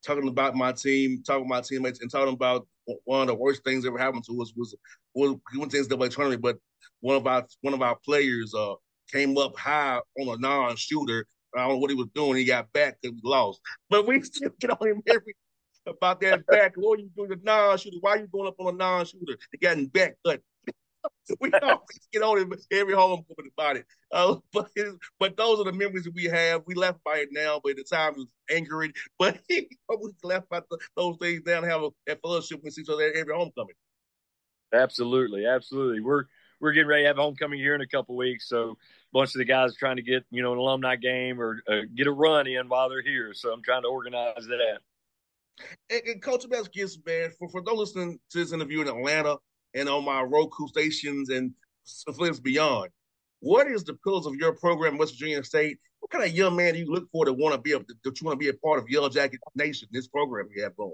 talking 0.05 0.27
about 0.27 0.55
my 0.55 0.71
team, 0.71 1.23
talking 1.25 1.45
about 1.45 1.55
my 1.55 1.61
teammates, 1.61 2.01
and 2.01 2.11
talking 2.11 2.33
about 2.33 2.67
one 3.05 3.21
of 3.21 3.27
the 3.27 3.35
worst 3.35 3.63
things 3.63 3.85
ever 3.85 3.97
happened 3.97 4.23
to 4.25 4.41
us 4.41 4.53
was 4.55 4.75
was 5.13 5.35
we 5.53 5.59
went 5.59 5.71
to 5.71 5.77
NCAA 5.77 6.09
tournament, 6.11 6.41
but 6.41 6.57
one 7.01 7.15
of 7.15 7.27
our 7.27 7.45
one 7.61 7.73
of 7.73 7.81
our 7.81 7.97
players 8.05 8.53
uh 8.53 8.73
came 9.11 9.37
up 9.37 9.57
high 9.57 9.99
on 10.19 10.27
a 10.27 10.37
non-shooter. 10.37 11.25
I 11.55 11.59
don't 11.59 11.69
know 11.69 11.77
what 11.77 11.89
he 11.89 11.95
was 11.95 12.07
doing. 12.13 12.37
He 12.37 12.45
got 12.45 12.71
back 12.73 12.97
because 13.01 13.15
we 13.15 13.29
lost, 13.29 13.61
but 13.89 14.07
we 14.07 14.21
still 14.23 14.51
get 14.59 14.71
on 14.71 14.87
him 14.87 15.01
every 15.07 15.35
about 15.87 16.19
that 16.21 16.45
back. 16.47 16.77
Are 16.77 16.81
you 16.97 17.09
doing 17.15 17.29
the 17.29 17.39
non-shooter? 17.43 17.97
Why 18.01 18.11
are 18.11 18.17
you 18.17 18.27
going 18.27 18.47
up 18.47 18.55
on 18.59 18.73
a 18.73 18.77
non-shooter? 18.77 19.37
They 19.51 19.57
got 19.57 19.93
back 19.93 20.15
cut. 20.25 20.41
we 21.39 21.51
always 21.61 22.07
get 22.11 22.21
on 22.21 22.37
it 22.39 22.65
every 22.71 22.93
homecoming 22.93 23.51
about 23.57 23.77
it. 23.77 23.85
Uh, 24.11 24.35
but 24.53 24.69
but 25.19 25.37
those 25.37 25.59
are 25.59 25.65
the 25.65 25.73
memories 25.73 26.03
that 26.03 26.13
we 26.15 26.25
have. 26.25 26.63
We 26.65 26.75
laugh 26.75 26.95
by 27.03 27.17
it 27.17 27.29
now, 27.31 27.59
but 27.63 27.71
at 27.71 27.77
the 27.77 27.83
time 27.83 28.13
it 28.13 28.17
was 28.17 28.27
angering. 28.51 28.93
But 29.17 29.39
we 29.49 30.11
left 30.23 30.49
by 30.49 30.61
the, 30.69 30.77
those 30.95 31.17
things 31.21 31.41
down 31.41 31.63
have 31.63 31.81
a, 31.83 31.89
a 32.07 32.15
fellowship. 32.15 32.61
We 32.63 32.69
see 32.71 32.81
each 32.81 32.89
other 32.89 33.11
every 33.13 33.33
homecoming. 33.33 33.75
Absolutely, 34.73 35.45
absolutely. 35.45 36.01
We're 36.01 36.25
we're 36.59 36.71
getting 36.71 36.87
ready 36.87 37.03
to 37.03 37.07
have 37.07 37.17
homecoming 37.17 37.59
here 37.59 37.75
in 37.75 37.81
a 37.81 37.87
couple 37.87 38.15
weeks, 38.15 38.47
so 38.47 38.71
a 38.71 38.75
bunch 39.13 39.35
of 39.35 39.39
the 39.39 39.45
guys 39.45 39.75
trying 39.75 39.97
to 39.97 40.01
get 40.01 40.23
you 40.31 40.41
know 40.41 40.53
an 40.53 40.57
alumni 40.57 40.95
game 40.95 41.39
or 41.39 41.61
uh, 41.69 41.81
get 41.95 42.07
a 42.07 42.11
run 42.11 42.47
in 42.47 42.67
while 42.67 42.89
they're 42.89 43.01
here. 43.01 43.33
So 43.33 43.51
I'm 43.51 43.61
trying 43.61 43.83
to 43.83 43.89
organize 43.89 44.45
that. 44.47 44.79
And, 45.89 46.01
and 46.07 46.21
Coach 46.21 46.49
Best 46.49 46.73
gets 46.73 46.97
man 47.05 47.31
for 47.37 47.49
for 47.49 47.61
those 47.61 47.77
listening 47.77 48.19
to 48.31 48.37
this 48.39 48.53
interview 48.53 48.81
in 48.81 48.87
Atlanta 48.87 49.37
and 49.75 49.87
on 49.87 50.03
my 50.03 50.21
Roku 50.21 50.67
stations 50.67 51.29
and 51.29 51.53
affiliates 52.07 52.39
beyond. 52.39 52.89
What 53.41 53.67
is 53.67 53.83
the 53.83 53.93
pillars 53.93 54.25
of 54.25 54.35
your 54.35 54.53
program, 54.53 54.97
West 54.97 55.13
Virginia 55.13 55.43
State? 55.43 55.77
What 55.99 56.09
kind 56.09 56.23
of 56.23 56.31
young 56.31 56.55
man 56.55 56.73
do 56.73 56.79
you 56.79 56.91
look 56.91 57.09
for 57.11 57.25
to 57.25 57.33
want 57.33 57.53
to 57.53 57.61
be 57.61 57.73
a, 57.73 57.79
that 57.79 58.19
you 58.19 58.25
want 58.25 58.39
to 58.39 58.43
be 58.43 58.49
a 58.49 58.53
part 58.53 58.79
of 58.79 58.89
Yellow 58.89 59.09
Jacket 59.09 59.39
Nation? 59.55 59.87
This 59.91 60.07
program 60.07 60.47
we 60.55 60.61
have 60.61 60.75
going. 60.75 60.93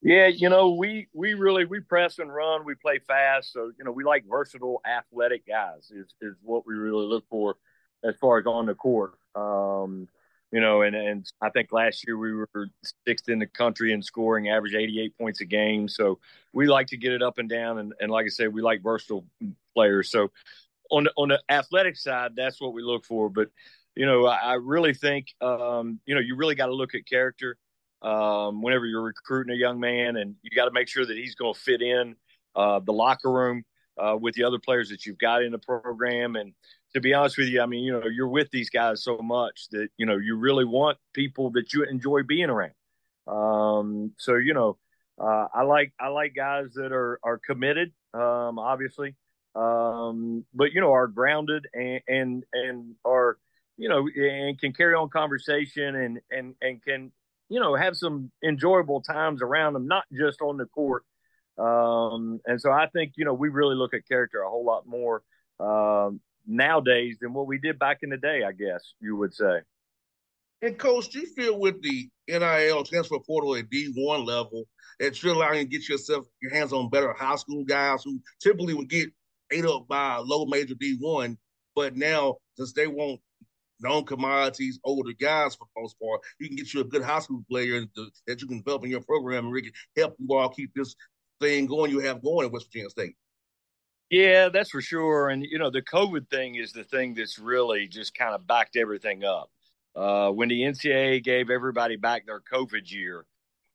Yeah, 0.00 0.28
you 0.28 0.48
know, 0.48 0.70
we 0.74 1.08
we 1.12 1.34
really 1.34 1.64
we 1.64 1.80
press 1.80 2.18
and 2.18 2.32
run, 2.32 2.64
we 2.64 2.74
play 2.74 3.00
fast, 3.00 3.52
so 3.52 3.72
you 3.76 3.84
know 3.84 3.90
we 3.90 4.04
like 4.04 4.24
versatile, 4.28 4.80
athletic 4.86 5.46
guys 5.46 5.90
is 5.90 6.14
is 6.20 6.36
what 6.42 6.66
we 6.66 6.74
really 6.74 7.06
look 7.06 7.24
for 7.28 7.56
as 8.04 8.14
far 8.16 8.38
as 8.38 8.46
on 8.46 8.66
the 8.66 8.74
court. 8.74 9.14
Um, 9.34 10.08
you 10.50 10.60
know, 10.60 10.82
and, 10.82 10.96
and 10.96 11.30
I 11.42 11.50
think 11.50 11.72
last 11.72 12.06
year 12.06 12.16
we 12.16 12.32
were 12.32 12.48
sixth 13.06 13.28
in 13.28 13.38
the 13.38 13.46
country 13.46 13.92
in 13.92 14.02
scoring, 14.02 14.48
average 14.48 14.74
88 14.74 15.18
points 15.18 15.40
a 15.40 15.44
game. 15.44 15.88
So 15.88 16.18
we 16.52 16.66
like 16.66 16.86
to 16.88 16.96
get 16.96 17.12
it 17.12 17.22
up 17.22 17.38
and 17.38 17.48
down. 17.48 17.78
And, 17.78 17.92
and 18.00 18.10
like 18.10 18.24
I 18.24 18.30
said, 18.30 18.52
we 18.52 18.62
like 18.62 18.82
versatile 18.82 19.26
players. 19.74 20.10
So 20.10 20.30
on 20.90 21.04
the, 21.04 21.12
on 21.16 21.28
the 21.28 21.40
athletic 21.50 21.96
side, 21.96 22.32
that's 22.34 22.60
what 22.60 22.72
we 22.72 22.82
look 22.82 23.04
for. 23.04 23.28
But, 23.28 23.50
you 23.94 24.06
know, 24.06 24.26
I, 24.26 24.36
I 24.36 24.54
really 24.54 24.94
think, 24.94 25.26
um, 25.42 26.00
you 26.06 26.14
know, 26.14 26.20
you 26.20 26.34
really 26.34 26.54
got 26.54 26.66
to 26.66 26.74
look 26.74 26.94
at 26.94 27.06
character 27.06 27.58
um, 28.00 28.62
whenever 28.62 28.86
you're 28.86 29.02
recruiting 29.02 29.54
a 29.54 29.58
young 29.58 29.80
man, 29.80 30.16
and 30.16 30.36
you 30.42 30.50
got 30.54 30.66
to 30.66 30.70
make 30.70 30.88
sure 30.88 31.04
that 31.04 31.16
he's 31.16 31.34
going 31.34 31.52
to 31.52 31.60
fit 31.60 31.82
in 31.82 32.14
uh, 32.54 32.78
the 32.78 32.92
locker 32.92 33.30
room 33.30 33.64
uh, 33.98 34.16
with 34.18 34.34
the 34.34 34.44
other 34.44 34.58
players 34.58 34.88
that 34.88 35.04
you've 35.04 35.18
got 35.18 35.42
in 35.42 35.52
the 35.52 35.58
program. 35.58 36.36
And, 36.36 36.54
to 36.94 37.00
be 37.00 37.14
honest 37.14 37.38
with 37.38 37.48
you, 37.48 37.60
I 37.60 37.66
mean, 37.66 37.84
you 37.84 37.92
know, 37.92 38.06
you're 38.06 38.28
with 38.28 38.50
these 38.50 38.70
guys 38.70 39.02
so 39.02 39.18
much 39.18 39.68
that, 39.72 39.88
you 39.96 40.06
know, 40.06 40.16
you 40.16 40.36
really 40.36 40.64
want 40.64 40.98
people 41.12 41.50
that 41.50 41.72
you 41.72 41.84
enjoy 41.84 42.22
being 42.22 42.50
around. 42.50 42.72
Um, 43.26 44.12
so, 44.16 44.36
you 44.36 44.54
know, 44.54 44.78
uh, 45.20 45.48
I 45.54 45.62
like, 45.62 45.92
I 46.00 46.08
like 46.08 46.34
guys 46.34 46.72
that 46.74 46.92
are, 46.92 47.20
are 47.22 47.38
committed, 47.38 47.92
um, 48.14 48.58
obviously, 48.58 49.16
um, 49.54 50.44
but, 50.54 50.72
you 50.72 50.80
know, 50.80 50.92
are 50.92 51.08
grounded 51.08 51.66
and, 51.74 52.00
and, 52.08 52.44
and 52.52 52.94
are, 53.04 53.36
you 53.76 53.88
know, 53.88 54.08
and 54.08 54.58
can 54.58 54.72
carry 54.72 54.94
on 54.94 55.10
conversation 55.10 55.94
and, 55.94 56.20
and, 56.30 56.54
and 56.62 56.82
can, 56.82 57.12
you 57.50 57.60
know, 57.60 57.74
have 57.74 57.96
some 57.96 58.30
enjoyable 58.42 59.02
times 59.02 59.42
around 59.42 59.74
them, 59.74 59.86
not 59.86 60.04
just 60.12 60.40
on 60.40 60.56
the 60.56 60.66
court. 60.66 61.02
Um, 61.58 62.40
and 62.46 62.60
so 62.60 62.70
I 62.70 62.86
think, 62.86 63.14
you 63.16 63.24
know, 63.24 63.34
we 63.34 63.48
really 63.48 63.74
look 63.74 63.94
at 63.94 64.06
character 64.06 64.40
a 64.40 64.48
whole 64.48 64.64
lot 64.64 64.86
more 64.86 65.22
um, 65.60 66.20
nowadays 66.48 67.18
than 67.20 67.32
what 67.32 67.46
we 67.46 67.58
did 67.58 67.78
back 67.78 67.98
in 68.02 68.10
the 68.10 68.16
day, 68.16 68.42
I 68.42 68.52
guess 68.52 68.94
you 69.00 69.16
would 69.16 69.34
say. 69.34 69.60
And 70.62 70.76
coach, 70.76 71.10
do 71.10 71.20
you 71.20 71.26
feel 71.26 71.60
with 71.60 71.80
the 71.82 72.08
NIL 72.26 72.82
transfer 72.82 73.18
portal 73.24 73.54
at 73.54 73.70
D1 73.70 74.26
level 74.26 74.64
that 74.98 75.22
you're 75.22 75.34
allowing 75.34 75.60
to 75.60 75.64
get 75.70 75.88
yourself 75.88 76.26
your 76.42 76.52
hands 76.52 76.72
on 76.72 76.90
better 76.90 77.12
high 77.12 77.36
school 77.36 77.64
guys 77.64 78.02
who 78.02 78.20
typically 78.42 78.74
would 78.74 78.88
get 78.88 79.10
ate 79.52 79.64
up 79.64 79.86
by 79.86 80.16
low 80.16 80.46
major 80.46 80.74
D1, 80.74 81.36
but 81.76 81.96
now 81.96 82.36
since 82.56 82.72
they 82.72 82.88
want 82.88 83.20
known 83.80 84.04
commodities, 84.04 84.80
older 84.82 85.12
guys 85.20 85.54
for 85.54 85.66
the 85.74 85.80
most 85.80 85.96
part, 86.00 86.20
you 86.40 86.48
can 86.48 86.56
get 86.56 86.74
you 86.74 86.80
a 86.80 86.84
good 86.84 87.02
high 87.02 87.20
school 87.20 87.44
player 87.48 87.84
that 88.26 88.40
you 88.40 88.48
can 88.48 88.58
develop 88.58 88.84
in 88.84 88.90
your 88.90 89.02
program 89.02 89.44
and 89.44 89.52
really 89.52 89.72
help 89.96 90.16
you 90.18 90.34
all 90.34 90.48
keep 90.48 90.70
this 90.74 90.96
thing 91.40 91.66
going 91.66 91.90
you 91.90 92.00
have 92.00 92.22
going 92.22 92.46
at 92.46 92.52
West 92.52 92.66
Virginia 92.66 92.90
State. 92.90 93.14
Yeah, 94.10 94.48
that's 94.48 94.70
for 94.70 94.80
sure. 94.80 95.28
And 95.28 95.44
you 95.44 95.58
know, 95.58 95.70
the 95.70 95.82
COVID 95.82 96.28
thing 96.30 96.54
is 96.54 96.72
the 96.72 96.84
thing 96.84 97.14
that's 97.14 97.38
really 97.38 97.86
just 97.88 98.14
kind 98.14 98.34
of 98.34 98.46
backed 98.46 98.76
everything 98.76 99.24
up. 99.24 99.50
Uh, 99.94 100.30
when 100.30 100.48
the 100.48 100.62
NCAA 100.62 101.22
gave 101.22 101.50
everybody 101.50 101.96
back 101.96 102.24
their 102.26 102.40
COVID 102.40 102.90
year, 102.90 103.26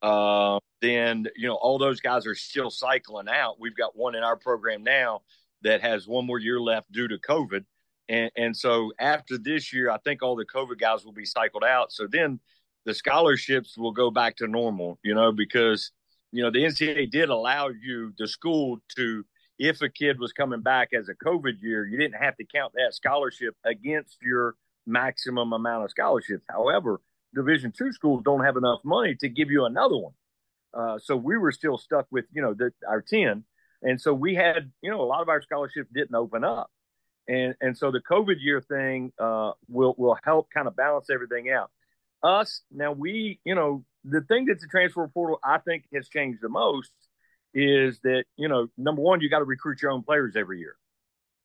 uh, 0.01 0.57
then 0.81 1.27
you 1.35 1.47
know 1.47 1.55
all 1.55 1.77
those 1.77 1.99
guys 1.99 2.25
are 2.25 2.35
still 2.35 2.71
cycling 2.71 3.27
out. 3.29 3.59
We've 3.59 3.75
got 3.75 3.95
one 3.95 4.15
in 4.15 4.23
our 4.23 4.35
program 4.35 4.83
now 4.83 5.21
that 5.61 5.81
has 5.81 6.07
one 6.07 6.25
more 6.25 6.39
year 6.39 6.59
left 6.59 6.91
due 6.91 7.07
to 7.07 7.17
COVID, 7.19 7.63
and 8.09 8.31
and 8.35 8.57
so 8.57 8.91
after 8.99 9.37
this 9.37 9.71
year, 9.71 9.91
I 9.91 9.97
think 9.99 10.23
all 10.23 10.35
the 10.35 10.45
COVID 10.45 10.79
guys 10.79 11.05
will 11.05 11.13
be 11.13 11.25
cycled 11.25 11.63
out. 11.63 11.91
So 11.91 12.07
then 12.11 12.39
the 12.85 12.93
scholarships 12.93 13.77
will 13.77 13.91
go 13.93 14.09
back 14.09 14.37
to 14.37 14.47
normal. 14.47 14.97
You 15.03 15.13
know, 15.13 15.31
because 15.31 15.91
you 16.31 16.41
know 16.41 16.49
the 16.49 16.63
NCAA 16.63 17.11
did 17.11 17.29
allow 17.29 17.69
you 17.69 18.13
the 18.17 18.27
school 18.27 18.79
to 18.95 19.23
if 19.59 19.81
a 19.81 19.89
kid 19.89 20.19
was 20.19 20.33
coming 20.33 20.61
back 20.61 20.89
as 20.93 21.09
a 21.09 21.25
COVID 21.25 21.61
year, 21.61 21.85
you 21.85 21.97
didn't 21.97 22.21
have 22.21 22.35
to 22.37 22.45
count 22.45 22.73
that 22.73 22.93
scholarship 22.93 23.55
against 23.63 24.17
your 24.21 24.55
maximum 24.85 25.53
amount 25.53 25.85
of 25.85 25.91
scholarships. 25.91 26.45
However, 26.49 26.99
Division 27.35 27.73
two 27.75 27.91
schools 27.91 28.21
don't 28.23 28.43
have 28.43 28.57
enough 28.57 28.81
money 28.83 29.15
to 29.15 29.27
give 29.27 29.49
you 29.49 29.65
another 29.65 29.97
one. 29.97 30.13
Uh, 30.73 30.99
so 30.99 31.15
we 31.15 31.37
were 31.37 31.51
still 31.51 31.77
stuck 31.77 32.05
with 32.11 32.25
you 32.31 32.41
know 32.41 32.53
the, 32.53 32.71
our 32.87 33.01
ten, 33.01 33.43
and 33.81 33.99
so 33.99 34.13
we 34.13 34.35
had 34.35 34.71
you 34.81 34.91
know 34.91 35.01
a 35.01 35.05
lot 35.05 35.21
of 35.21 35.29
our 35.29 35.41
scholarships 35.41 35.89
didn't 35.93 36.15
open 36.15 36.43
up, 36.43 36.69
and 37.27 37.55
and 37.61 37.77
so 37.77 37.91
the 37.91 38.01
COVID 38.01 38.35
year 38.39 38.61
thing 38.61 39.13
uh, 39.19 39.51
will 39.67 39.95
will 39.97 40.17
help 40.23 40.49
kind 40.53 40.67
of 40.67 40.75
balance 40.75 41.09
everything 41.11 41.49
out. 41.49 41.71
Us 42.21 42.61
now 42.71 42.91
we 42.91 43.39
you 43.43 43.55
know 43.55 43.83
the 44.03 44.21
thing 44.21 44.45
that 44.45 44.59
the 44.59 44.67
transfer 44.67 45.07
portal 45.07 45.39
I 45.43 45.57
think 45.57 45.85
has 45.93 46.09
changed 46.09 46.39
the 46.41 46.49
most 46.49 46.91
is 47.53 47.99
that 47.99 48.23
you 48.37 48.47
know 48.47 48.67
number 48.77 49.01
one 49.01 49.21
you 49.21 49.29
got 49.29 49.39
to 49.39 49.45
recruit 49.45 49.81
your 49.81 49.91
own 49.91 50.03
players 50.03 50.35
every 50.35 50.59
year 50.59 50.75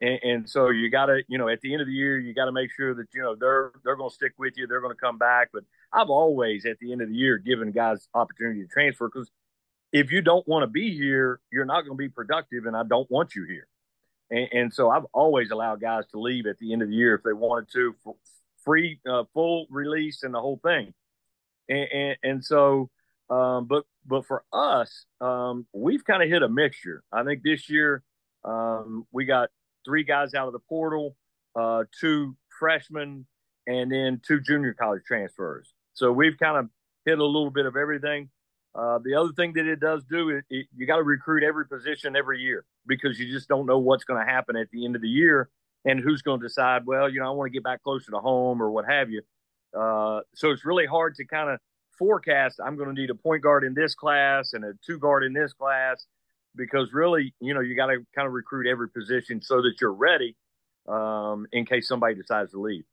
and, 0.01 0.19
and 0.23 0.51
so 0.51 0.71
you 0.71 0.91
got 0.91 1.07
to 1.07 1.21
you 1.29 1.39
know 1.39 1.49
at 1.49 1.61
the 1.61 1.73
end 1.73 1.83
of 1.83 1.87
the 1.87 1.93
year 1.93 2.19
you 2.19 2.35
got 2.35 2.47
to 2.47 2.53
make 2.53 2.71
sure 2.73 2.95
that 2.95 3.07
you 3.15 3.23
know 3.23 3.35
they're 3.35 3.73
they're 3.85 3.97
going 3.97 4.09
to 4.11 4.15
stick 4.15 4.33
with 4.39 4.55
you 4.57 4.67
they're 4.67 4.81
going 4.81 4.95
to 4.95 5.01
come 5.01 5.19
back 5.19 5.49
but 5.53 5.65
i've 5.93 6.09
always 6.09 6.65
at 6.65 6.79
the 6.79 6.93
end 6.93 7.03
of 7.03 7.09
the 7.09 7.15
year 7.15 7.37
given 7.39 7.73
guys 7.73 8.09
opportunity 8.15 8.63
to 8.63 8.69
transfer 8.69 9.09
because 9.09 9.31
if 9.93 10.13
you 10.13 10.21
don't 10.21 10.47
want 10.47 10.63
to 10.65 10.67
be 10.67 10.95
here, 10.97 11.41
you're 11.51 11.65
not 11.65 11.83
going 11.83 11.97
to 11.97 11.99
be 11.99 12.09
productive, 12.09 12.67
and 12.67 12.77
I 12.77 12.83
don't 12.83 13.11
want 13.11 13.35
you 13.35 13.45
here. 13.45 13.67
And, 14.31 14.49
and, 14.53 14.75
so 14.75 14.91
I've 14.91 15.07
always 15.15 15.51
allowed 15.51 15.81
guys 15.81 16.05
to 16.09 16.21
leave 16.21 16.47
at 16.47 16.59
the 16.59 16.73
end 16.73 16.83
of 16.83 16.89
the 16.89 16.95
year 16.95 17.15
if 17.15 17.23
they 17.23 17.33
wanted 17.33 17.73
to, 17.73 17.95
free, 18.63 19.01
uh, 19.09 19.25
full 19.33 19.67
release, 19.71 20.23
and 20.23 20.35
the 20.35 20.41
whole 20.41 20.61
thing. 20.63 20.93
And, 21.69 21.89
and, 21.93 22.17
and 22.23 22.45
so, 22.45 22.91
um, 23.31 23.67
but 23.67 23.85
but 24.07 24.27
for 24.27 24.45
us, 24.53 25.07
um, 25.21 25.67
we've 25.73 26.05
kind 26.05 26.23
of 26.23 26.29
hit 26.29 26.43
a 26.43 26.49
mixture. 26.49 27.03
I 27.13 27.25
think 27.25 27.43
this 27.43 27.69
year 27.69 28.03
um, 28.45 29.07
we 29.13 29.25
got 29.25 29.51
three 29.85 30.05
guys 30.05 30.35
out 30.35 30.47
of 30.47 30.53
the 30.53 30.61
portal, 30.61 31.17
uh, 31.55 31.85
two 32.01 32.37
freshmen, 32.59 33.27
and 33.67 33.93
then 33.93 34.21
two 34.27 34.41
junior 34.41 34.75
college 34.75 35.03
transfers. 35.07 35.73
So 35.95 36.13
we've 36.13 36.39
kind 36.39 36.57
of 36.57 36.71
hit 37.05 37.19
a 37.19 37.25
little 37.25 37.51
bit 37.51 37.67
of 37.67 37.77
everything. 37.77 38.31
Uh, 38.75 38.99
the 39.03 39.15
other 39.15 39.33
thing 39.33 39.53
that 39.55 39.67
it 39.67 39.81
does 39.81 40.05
do 40.05 40.31
is 40.31 40.43
it, 40.51 40.67
you 40.77 40.87
got 40.87 40.97
to 40.97 41.03
recruit 41.03 41.43
every 41.43 41.67
position 41.67 42.15
every 42.15 42.41
year 42.41 42.65
because 42.87 43.19
you 43.19 43.31
just 43.31 43.49
don't 43.49 43.67
know 43.67 43.79
what's 43.79 44.05
going 44.05 44.25
to 44.25 44.31
happen 44.31 44.57
at 44.57 44.71
the 44.71 44.85
end 44.85 44.95
of 44.95 45.03
the 45.03 45.09
year 45.09 45.49
and 45.85 46.01
who's 46.01 46.23
going 46.23 46.41
to 46.41 46.47
decide. 46.47 46.87
Well, 46.87 47.09
you 47.09 47.21
know, 47.21 47.27
I 47.27 47.31
want 47.31 47.49
to 47.49 47.53
get 47.53 47.65
back 47.65 47.83
closer 47.83 48.11
to 48.13 48.19
home 48.19 48.63
or 48.63 48.71
what 48.71 48.85
have 48.89 49.11
you. 49.11 49.23
Uh, 49.77 50.21
so 50.35 50.51
it's 50.51 50.65
really 50.65 50.87
hard 50.87 51.15
to 51.17 51.25
kind 51.25 51.51
of 51.51 51.59
forecast. 51.99 52.61
I'm 52.65 52.77
going 52.77 52.95
to 52.95 53.01
need 53.01 53.11
a 53.11 53.15
point 53.15 53.43
guard 53.43 53.65
in 53.65 53.75
this 53.75 53.95
class 53.95 54.53
and 54.53 54.65
a 54.65 54.73
two 54.87 54.99
guard 54.99 55.25
in 55.25 55.33
this 55.33 55.53
class 55.53 56.07
because 56.55 56.93
really, 56.93 57.35
you 57.41 57.55
know, 57.55 57.61
you 57.61 57.75
got 57.75 57.87
to 57.87 58.05
kind 58.15 58.27
of 58.27 58.33
recruit 58.33 58.67
every 58.67 58.89
position 58.91 59.41
so 59.41 59.63
that 59.63 59.75
you're 59.81 59.93
ready 59.93 60.37
um, 60.89 61.47
in 61.53 61.67
case 61.67 61.89
somebody 61.89 62.15
decides 62.15 62.53
to 62.53 62.61
leave. 62.61 62.85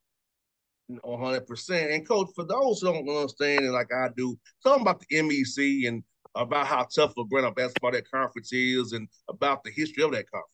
100%. 0.92 1.94
And, 1.94 2.08
coach, 2.08 2.30
for 2.36 2.46
those 2.46 2.82
who 2.82 2.94
don't 2.94 3.10
understand 3.10 3.66
it 3.66 3.72
like 3.72 3.92
I 3.94 4.10
do, 4.16 4.38
talking 4.64 4.82
about 4.82 5.00
the 5.02 5.18
MEC 5.18 5.88
and 5.88 6.04
about 6.36 6.68
how 6.68 6.86
tough 6.96 7.14
of 7.18 7.28
a 7.32 7.52
basketball 7.52 7.92
that 7.92 8.10
conference 8.10 8.52
is 8.54 8.92
and 8.92 9.08
about 9.30 9.64
the 9.64 9.72
history 9.72 10.04
of 10.04 10.12
that 10.12 10.30
conference. 10.30 10.52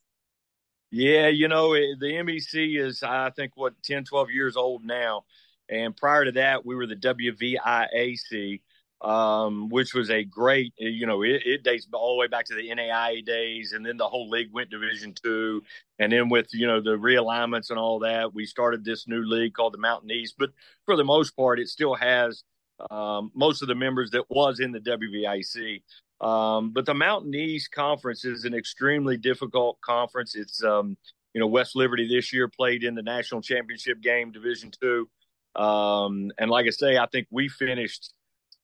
Yeah, 0.90 1.28
you 1.28 1.48
know, 1.48 1.72
the 1.72 2.20
MEC 2.22 2.78
is, 2.78 3.02
I 3.02 3.30
think, 3.30 3.52
what, 3.54 3.74
10, 3.82 4.04
12 4.04 4.30
years 4.30 4.56
old 4.56 4.84
now. 4.84 5.24
And 5.68 5.96
prior 5.96 6.24
to 6.24 6.32
that, 6.32 6.66
we 6.66 6.74
were 6.74 6.86
the 6.86 6.96
WVIAC, 6.96 8.60
um, 9.00 9.68
which 9.68 9.94
was 9.94 10.10
a 10.10 10.22
great, 10.22 10.72
you 10.76 11.06
know, 11.06 11.22
it, 11.22 11.42
it, 11.44 11.64
dates 11.64 11.88
all 11.92 12.14
the 12.14 12.20
way 12.20 12.28
back 12.28 12.44
to 12.46 12.54
the 12.54 12.68
NAIA 12.68 13.24
days, 13.24 13.72
and 13.72 13.84
then 13.84 13.96
the 13.96 14.06
whole 14.06 14.28
league 14.28 14.52
went 14.52 14.70
Division 14.70 15.12
two, 15.12 15.62
and 15.98 16.12
then 16.12 16.28
with 16.28 16.48
you 16.52 16.66
know 16.66 16.80
the 16.80 16.96
realignments 16.96 17.70
and 17.70 17.78
all 17.78 17.98
that, 18.00 18.32
we 18.32 18.46
started 18.46 18.84
this 18.84 19.08
new 19.08 19.24
league 19.24 19.54
called 19.54 19.74
the 19.74 19.78
Mountain 19.78 20.10
East. 20.10 20.36
But 20.38 20.50
for 20.84 20.96
the 20.96 21.04
most 21.04 21.36
part, 21.36 21.58
it 21.58 21.68
still 21.68 21.94
has 21.94 22.44
um, 22.90 23.30
most 23.34 23.62
of 23.62 23.68
the 23.68 23.74
members 23.74 24.10
that 24.10 24.24
was 24.28 24.60
in 24.60 24.72
the 24.72 24.80
WVIC. 24.80 25.82
Um, 26.20 26.70
but 26.70 26.86
the 26.86 26.94
Mountain 26.94 27.34
East 27.34 27.72
Conference 27.72 28.24
is 28.24 28.44
an 28.44 28.54
extremely 28.54 29.16
difficult 29.16 29.80
conference. 29.80 30.36
It's 30.36 30.62
um, 30.62 30.96
you 31.34 31.40
know 31.40 31.48
West 31.48 31.74
Liberty 31.74 32.06
this 32.06 32.32
year 32.32 32.48
played 32.48 32.84
in 32.84 32.94
the 32.94 33.02
national 33.02 33.42
championship 33.42 34.00
game, 34.00 34.30
Division 34.30 34.70
two, 34.80 35.08
um, 35.54 36.30
and 36.38 36.50
like 36.50 36.66
I 36.66 36.70
say, 36.70 36.96
I 36.96 37.06
think 37.06 37.26
we 37.30 37.48
finished 37.48 38.12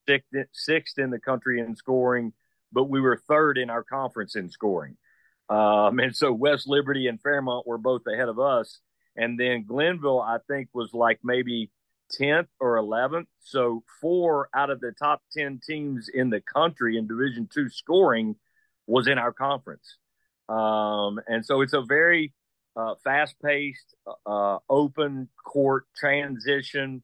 sixth, 0.08 0.28
sixth 0.52 0.98
in 0.98 1.10
the 1.10 1.18
country 1.18 1.60
in 1.60 1.76
scoring, 1.76 2.32
but 2.72 2.84
we 2.84 3.00
were 3.00 3.22
third 3.28 3.58
in 3.58 3.70
our 3.70 3.84
conference 3.84 4.36
in 4.36 4.48
scoring. 4.48 4.96
Um, 5.48 5.98
and 5.98 6.14
so 6.14 6.32
West 6.32 6.68
Liberty 6.68 7.06
and 7.06 7.20
Fairmont 7.20 7.66
were 7.66 7.78
both 7.78 8.02
ahead 8.06 8.28
of 8.28 8.38
us. 8.38 8.80
And 9.16 9.38
then 9.38 9.64
Glenville, 9.66 10.20
I 10.20 10.38
think, 10.46 10.68
was 10.72 10.92
like 10.92 11.20
maybe 11.24 11.70
10th 12.18 12.48
or 12.60 12.76
11th. 12.76 13.26
So 13.40 13.82
four 14.00 14.48
out 14.54 14.70
of 14.70 14.80
the 14.80 14.92
top 14.92 15.22
10 15.36 15.60
teams 15.66 16.08
in 16.12 16.30
the 16.30 16.40
country 16.40 16.96
in 16.96 17.06
Division 17.06 17.48
two 17.52 17.68
scoring 17.68 18.36
was 18.86 19.06
in 19.06 19.18
our 19.18 19.32
conference. 19.32 19.96
Um, 20.48 21.20
and 21.26 21.44
so 21.44 21.60
it's 21.60 21.74
a 21.74 21.82
very 21.82 22.32
uh, 22.78 22.94
fast 23.02 23.34
paced, 23.44 23.94
uh, 24.24 24.58
open 24.70 25.28
court 25.44 25.84
transition 25.96 27.02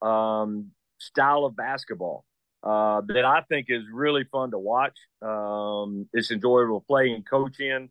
um, 0.00 0.70
style 0.98 1.44
of 1.44 1.56
basketball 1.56 2.24
uh, 2.62 3.00
that 3.08 3.24
I 3.24 3.42
think 3.48 3.66
is 3.68 3.82
really 3.92 4.24
fun 4.30 4.52
to 4.52 4.58
watch. 4.58 4.96
Um, 5.20 6.08
it's 6.12 6.30
enjoyable 6.30 6.80
to 6.80 6.86
play 6.86 7.10
and 7.10 7.28
coach 7.28 7.58
in. 7.58 7.90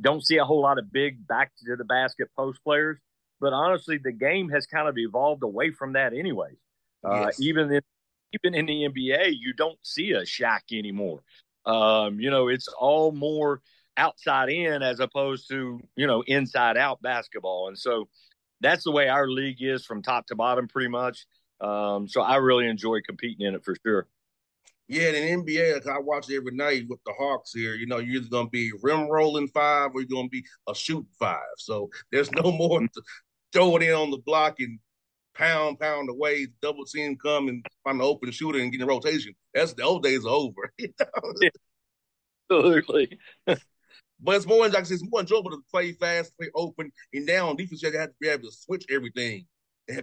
Don't 0.00 0.24
see 0.26 0.38
a 0.38 0.44
whole 0.44 0.60
lot 0.60 0.78
of 0.78 0.92
big 0.92 1.26
back 1.26 1.52
to 1.64 1.76
the 1.76 1.84
basket 1.84 2.28
post 2.36 2.58
players, 2.64 2.98
but 3.40 3.52
honestly, 3.52 3.98
the 4.02 4.10
game 4.10 4.48
has 4.48 4.66
kind 4.66 4.88
of 4.88 4.98
evolved 4.98 5.44
away 5.44 5.70
from 5.70 5.92
that, 5.92 6.12
anyways. 6.12 6.56
Uh, 7.04 7.26
yes. 7.26 7.40
Even 7.40 7.72
in 7.72 7.82
even 8.32 8.58
in 8.58 8.66
the 8.66 8.88
NBA, 8.88 9.34
you 9.38 9.52
don't 9.52 9.78
see 9.82 10.10
a 10.10 10.22
Shaq 10.22 10.72
anymore. 10.72 11.22
Um, 11.64 12.18
you 12.18 12.30
know, 12.30 12.48
it's 12.48 12.66
all 12.66 13.12
more 13.12 13.62
outside 13.96 14.48
in 14.48 14.82
as 14.82 15.00
opposed 15.00 15.48
to 15.50 15.80
you 15.96 16.06
know 16.06 16.22
inside 16.26 16.76
out 16.76 17.02
basketball, 17.02 17.68
and 17.68 17.78
so 17.78 18.08
that's 18.60 18.84
the 18.84 18.92
way 18.92 19.08
our 19.08 19.28
league 19.28 19.58
is 19.60 19.84
from 19.84 20.02
top 20.02 20.26
to 20.28 20.36
bottom, 20.36 20.68
pretty 20.68 20.88
much. 20.88 21.26
Um, 21.60 22.08
so 22.08 22.20
I 22.20 22.36
really 22.36 22.66
enjoy 22.66 23.00
competing 23.06 23.46
in 23.46 23.54
it 23.54 23.64
for 23.64 23.76
sure. 23.84 24.06
Yeah, 24.86 25.10
in 25.10 25.44
NBA, 25.44 25.74
like 25.74 25.86
I 25.86 25.98
watch 25.98 26.28
it 26.28 26.36
every 26.36 26.54
night 26.54 26.84
with 26.88 27.00
the 27.06 27.12
Hawks 27.18 27.52
here. 27.54 27.74
You 27.74 27.86
know, 27.86 27.98
you're 27.98 28.16
either 28.16 28.28
going 28.28 28.46
to 28.46 28.50
be 28.50 28.70
rim 28.82 29.08
rolling 29.08 29.48
five 29.48 29.90
or 29.94 30.00
you're 30.00 30.08
going 30.08 30.26
to 30.26 30.30
be 30.30 30.44
a 30.68 30.74
shoot 30.74 31.06
five. 31.18 31.40
So 31.56 31.88
there's 32.12 32.30
no 32.32 32.52
more 32.52 32.80
to 32.80 33.02
throw 33.52 33.76
it 33.76 33.82
in 33.82 33.94
on 33.94 34.10
the 34.10 34.18
block 34.18 34.60
and 34.60 34.78
pound, 35.34 35.80
pound 35.80 36.10
away, 36.10 36.48
double 36.60 36.84
team 36.84 37.16
come 37.16 37.48
and 37.48 37.64
find 37.82 38.00
an 38.00 38.06
open 38.06 38.30
shooter 38.30 38.58
and 38.58 38.70
get 38.72 38.80
in 38.80 38.86
rotation. 38.86 39.34
That's 39.54 39.72
the 39.72 39.82
old 39.82 40.02
days 40.02 40.24
are 40.26 40.28
over. 40.28 40.72
Absolutely. 42.50 43.18
But 44.20 44.36
it's 44.36 44.46
more 44.46 44.66
like 44.66 44.76
I 44.76 44.82
said, 44.82 44.94
it's 44.94 45.10
more 45.10 45.20
enjoyable 45.20 45.50
to 45.50 45.62
play 45.70 45.92
fast, 45.92 46.36
play 46.38 46.50
open, 46.54 46.90
and 47.12 47.26
now 47.26 47.48
on 47.48 47.56
defense 47.56 47.82
you 47.82 47.90
have 47.92 48.10
to 48.10 48.14
be 48.20 48.28
able 48.28 48.48
to 48.48 48.52
switch 48.52 48.84
everything. 48.90 49.46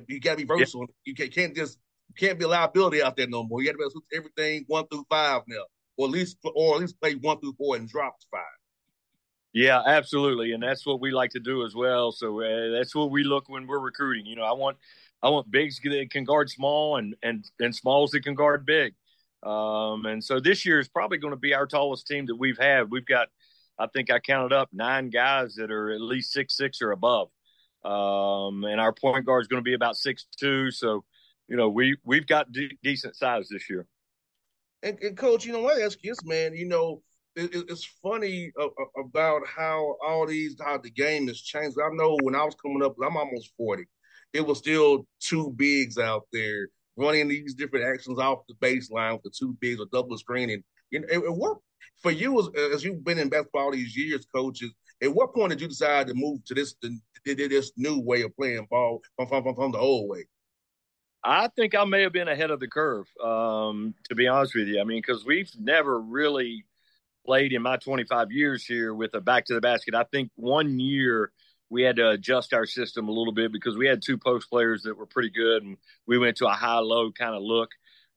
You 0.07 0.19
got 0.19 0.31
to 0.31 0.37
be 0.37 0.43
versatile. 0.43 0.85
Yeah. 1.05 1.13
You 1.23 1.29
can't 1.29 1.55
just 1.55 1.79
you 2.09 2.27
can't 2.27 2.37
be 2.37 2.45
a 2.45 2.47
liability 2.47 3.01
out 3.01 3.15
there 3.17 3.27
no 3.27 3.43
more. 3.43 3.61
You 3.61 3.67
got 3.67 3.73
to 3.73 3.77
be 3.77 3.83
able 3.83 3.91
to 3.91 3.93
switch 3.93 4.19
everything 4.19 4.65
one 4.67 4.87
through 4.87 5.05
five 5.09 5.41
now, 5.47 5.63
or 5.97 6.07
at 6.07 6.11
least 6.11 6.37
or 6.43 6.75
at 6.75 6.81
least 6.81 6.99
play 7.01 7.15
one 7.15 7.39
through 7.39 7.55
four 7.57 7.75
and 7.75 7.87
drop 7.87 8.15
five. 8.29 8.41
Yeah, 9.53 9.81
absolutely, 9.85 10.53
and 10.53 10.63
that's 10.63 10.85
what 10.85 11.01
we 11.01 11.11
like 11.11 11.31
to 11.31 11.39
do 11.39 11.65
as 11.65 11.75
well. 11.75 12.11
So 12.11 12.41
uh, 12.41 12.77
that's 12.77 12.95
what 12.95 13.11
we 13.11 13.23
look 13.23 13.49
when 13.49 13.67
we're 13.67 13.79
recruiting. 13.79 14.25
You 14.25 14.35
know, 14.35 14.43
I 14.43 14.53
want 14.53 14.77
I 15.23 15.29
want 15.29 15.51
bigs 15.51 15.79
that 15.83 16.07
can 16.11 16.23
guard 16.23 16.49
small 16.49 16.97
and 16.97 17.15
and 17.23 17.43
and 17.59 17.75
smalls 17.75 18.11
that 18.11 18.23
can 18.23 18.35
guard 18.35 18.65
big. 18.65 18.93
Um, 19.43 20.05
and 20.05 20.23
so 20.23 20.39
this 20.39 20.65
year 20.65 20.79
is 20.79 20.87
probably 20.87 21.17
going 21.17 21.33
to 21.33 21.39
be 21.39 21.53
our 21.53 21.65
tallest 21.65 22.07
team 22.07 22.27
that 22.27 22.35
we've 22.35 22.59
had. 22.59 22.91
We've 22.91 23.05
got, 23.05 23.29
I 23.81 23.87
think 23.87 24.11
I 24.11 24.19
counted 24.19 24.53
up 24.53 24.69
nine 24.71 25.09
guys 25.09 25.55
that 25.55 25.71
are 25.71 25.91
at 25.91 26.01
least 26.01 26.31
six 26.31 26.55
six 26.55 26.81
or 26.81 26.91
above. 26.91 27.29
Um, 27.83 28.63
and 28.63 28.79
our 28.79 28.93
point 28.93 29.25
guard 29.25 29.41
is 29.41 29.47
going 29.47 29.63
to 29.63 29.67
be 29.67 29.73
about 29.73 29.97
six 29.97 30.27
two. 30.39 30.69
So, 30.69 31.03
you 31.47 31.57
know, 31.57 31.69
we 31.69 31.97
we've 32.03 32.27
got 32.27 32.51
de- 32.51 32.77
decent 32.83 33.15
size 33.15 33.47
this 33.49 33.69
year. 33.69 33.87
And, 34.83 34.99
and 35.01 35.17
coach, 35.17 35.45
you 35.45 35.53
know, 35.53 35.67
I 35.67 35.81
ask 35.81 35.97
you 36.03 36.11
this, 36.11 36.23
man. 36.23 36.53
You 36.53 36.67
know, 36.67 37.01
it, 37.35 37.49
it's 37.53 37.85
funny 38.03 38.51
uh, 38.59 38.67
about 39.03 39.41
how 39.47 39.95
all 40.05 40.27
these 40.27 40.55
how 40.63 40.77
the 40.77 40.91
game 40.91 41.27
has 41.27 41.41
changed. 41.41 41.77
I 41.83 41.89
know 41.93 42.17
when 42.21 42.35
I 42.35 42.43
was 42.43 42.55
coming 42.55 42.83
up, 42.83 42.95
I'm 43.03 43.17
almost 43.17 43.51
forty. 43.57 43.85
It 44.33 44.45
was 44.45 44.59
still 44.59 45.07
two 45.19 45.53
bigs 45.55 45.97
out 45.97 46.23
there 46.31 46.69
running 46.97 47.27
these 47.27 47.55
different 47.55 47.85
actions 47.85 48.19
off 48.19 48.39
the 48.47 48.55
baseline 48.55 49.13
with 49.13 49.23
the 49.23 49.31
two 49.37 49.57
bigs 49.59 49.79
or 49.79 49.87
double 49.91 50.17
screening. 50.17 50.63
Know, 50.91 51.01
it, 51.09 51.23
it 51.23 51.33
worked 51.33 51.63
for 52.01 52.11
you 52.11 52.39
as, 52.39 52.73
as 52.73 52.83
you've 52.83 53.03
been 53.03 53.19
in 53.19 53.29
basketball 53.29 53.65
all 53.65 53.71
these 53.71 53.95
years, 53.95 54.25
coaches. 54.33 54.71
At 55.01 55.13
what 55.13 55.33
point 55.33 55.49
did 55.49 55.61
you 55.61 55.67
decide 55.67 56.07
to 56.07 56.13
move 56.13 56.43
to 56.45 56.53
this 56.53 56.75
this 57.25 57.71
new 57.77 57.99
way 57.99 58.21
of 58.21 58.35
playing 58.35 58.67
ball 58.69 59.01
from 59.15 59.27
from, 59.27 59.55
from 59.55 59.71
the 59.71 59.79
old 59.79 60.09
way? 60.09 60.25
I 61.23 61.49
think 61.49 61.75
I 61.75 61.85
may 61.85 62.01
have 62.01 62.13
been 62.13 62.27
ahead 62.27 62.49
of 62.49 62.59
the 62.59 62.67
curve, 62.67 63.05
um, 63.23 63.93
to 64.09 64.15
be 64.15 64.27
honest 64.27 64.55
with 64.55 64.67
you. 64.67 64.81
I 64.81 64.83
mean, 64.83 64.99
because 65.05 65.23
we've 65.23 65.51
never 65.59 65.99
really 65.99 66.65
played 67.25 67.53
in 67.53 67.61
my 67.61 67.77
25 67.77 68.31
years 68.31 68.65
here 68.65 68.93
with 68.93 69.13
a 69.13 69.21
back 69.21 69.45
to 69.45 69.53
the 69.53 69.61
basket. 69.61 69.93
I 69.93 70.03
think 70.03 70.31
one 70.35 70.79
year 70.79 71.31
we 71.69 71.83
had 71.83 71.97
to 71.97 72.09
adjust 72.09 72.53
our 72.53 72.65
system 72.65 73.07
a 73.07 73.11
little 73.11 73.33
bit 73.33 73.51
because 73.51 73.77
we 73.77 73.87
had 73.87 74.01
two 74.01 74.17
post 74.17 74.49
players 74.49 74.83
that 74.83 74.97
were 74.97 75.05
pretty 75.05 75.29
good, 75.29 75.63
and 75.63 75.77
we 76.07 76.17
went 76.17 76.37
to 76.37 76.47
a 76.47 76.53
high 76.53 76.79
low 76.79 77.11
kind 77.11 77.35
of 77.35 77.41
look 77.41 77.69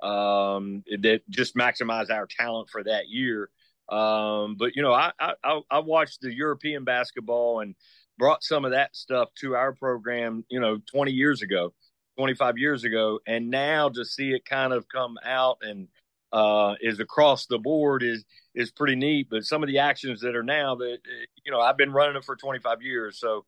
um, 0.03 0.83
that 1.03 1.21
just 1.29 1.55
maximized 1.55 2.11
our 2.11 2.27
talent 2.27 2.69
for 2.71 2.83
that 2.85 3.09
year. 3.09 3.51
Um, 3.89 4.57
but 4.59 4.75
you 4.77 4.83
know, 4.83 4.93
I, 4.93 5.13
I 5.21 5.61
I 5.71 5.79
watched 5.81 6.21
the 6.21 6.35
European 6.35 6.85
basketball 6.85 7.61
and 7.61 7.75
brought 8.19 8.43
some 8.43 8.65
of 8.65 8.71
that 8.71 8.97
stuff 8.97 9.29
to 9.41 9.55
our 9.57 9.73
program. 9.73 10.45
You 10.49 10.61
know, 10.61 10.79
20 10.91 11.13
years 11.13 11.43
ago, 11.43 11.75
25 12.17 12.59
years 12.59 12.85
ago, 12.85 13.21
and 13.27 13.51
now 13.51 13.89
to 13.91 14.05
see 14.05 14.33
it 14.33 14.45
kind 14.45 14.73
of 14.73 14.89
come 14.89 15.17
out 15.25 15.59
and 15.63 15.89
uh, 16.33 16.75
is 16.81 16.99
across 16.99 17.47
the 17.47 17.59
board 17.59 18.03
is 18.03 18.25
is 18.55 18.71
pretty 18.71 18.97
neat. 18.97 19.29
But 19.31 19.45
some 19.45 19.63
of 19.63 19.69
the 19.69 19.79
actions 19.79 20.21
that 20.23 20.35
are 20.35 20.43
now 20.43 20.77
that 20.77 20.99
you 21.45 21.53
know 21.53 21.61
I've 21.61 21.77
been 21.77 21.93
running 21.93 22.17
it 22.17 22.25
for 22.25 22.37
25 22.37 22.83
years, 22.83 23.21
so 23.21 23.45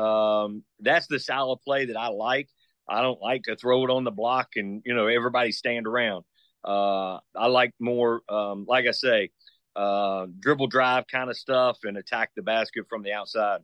um, 0.00 0.64
that's 0.80 1.06
the 1.06 1.18
style 1.18 1.52
of 1.52 1.62
play 1.62 1.86
that 1.86 1.96
I 1.96 2.08
like. 2.08 2.48
I 2.88 3.02
don't 3.02 3.20
like 3.20 3.44
to 3.44 3.56
throw 3.56 3.84
it 3.84 3.90
on 3.90 4.04
the 4.04 4.10
block 4.10 4.50
and 4.56 4.82
you 4.84 4.94
know 4.94 5.06
everybody 5.06 5.52
stand 5.52 5.86
around. 5.86 6.24
Uh, 6.64 7.20
I 7.36 7.46
like 7.46 7.72
more, 7.78 8.22
um, 8.28 8.64
like 8.68 8.86
I 8.86 8.90
say, 8.90 9.30
uh, 9.76 10.26
dribble 10.40 10.68
drive 10.68 11.06
kind 11.06 11.30
of 11.30 11.36
stuff 11.36 11.78
and 11.84 11.96
attack 11.96 12.30
the 12.34 12.42
basket 12.42 12.86
from 12.88 13.02
the 13.02 13.12
outside. 13.12 13.60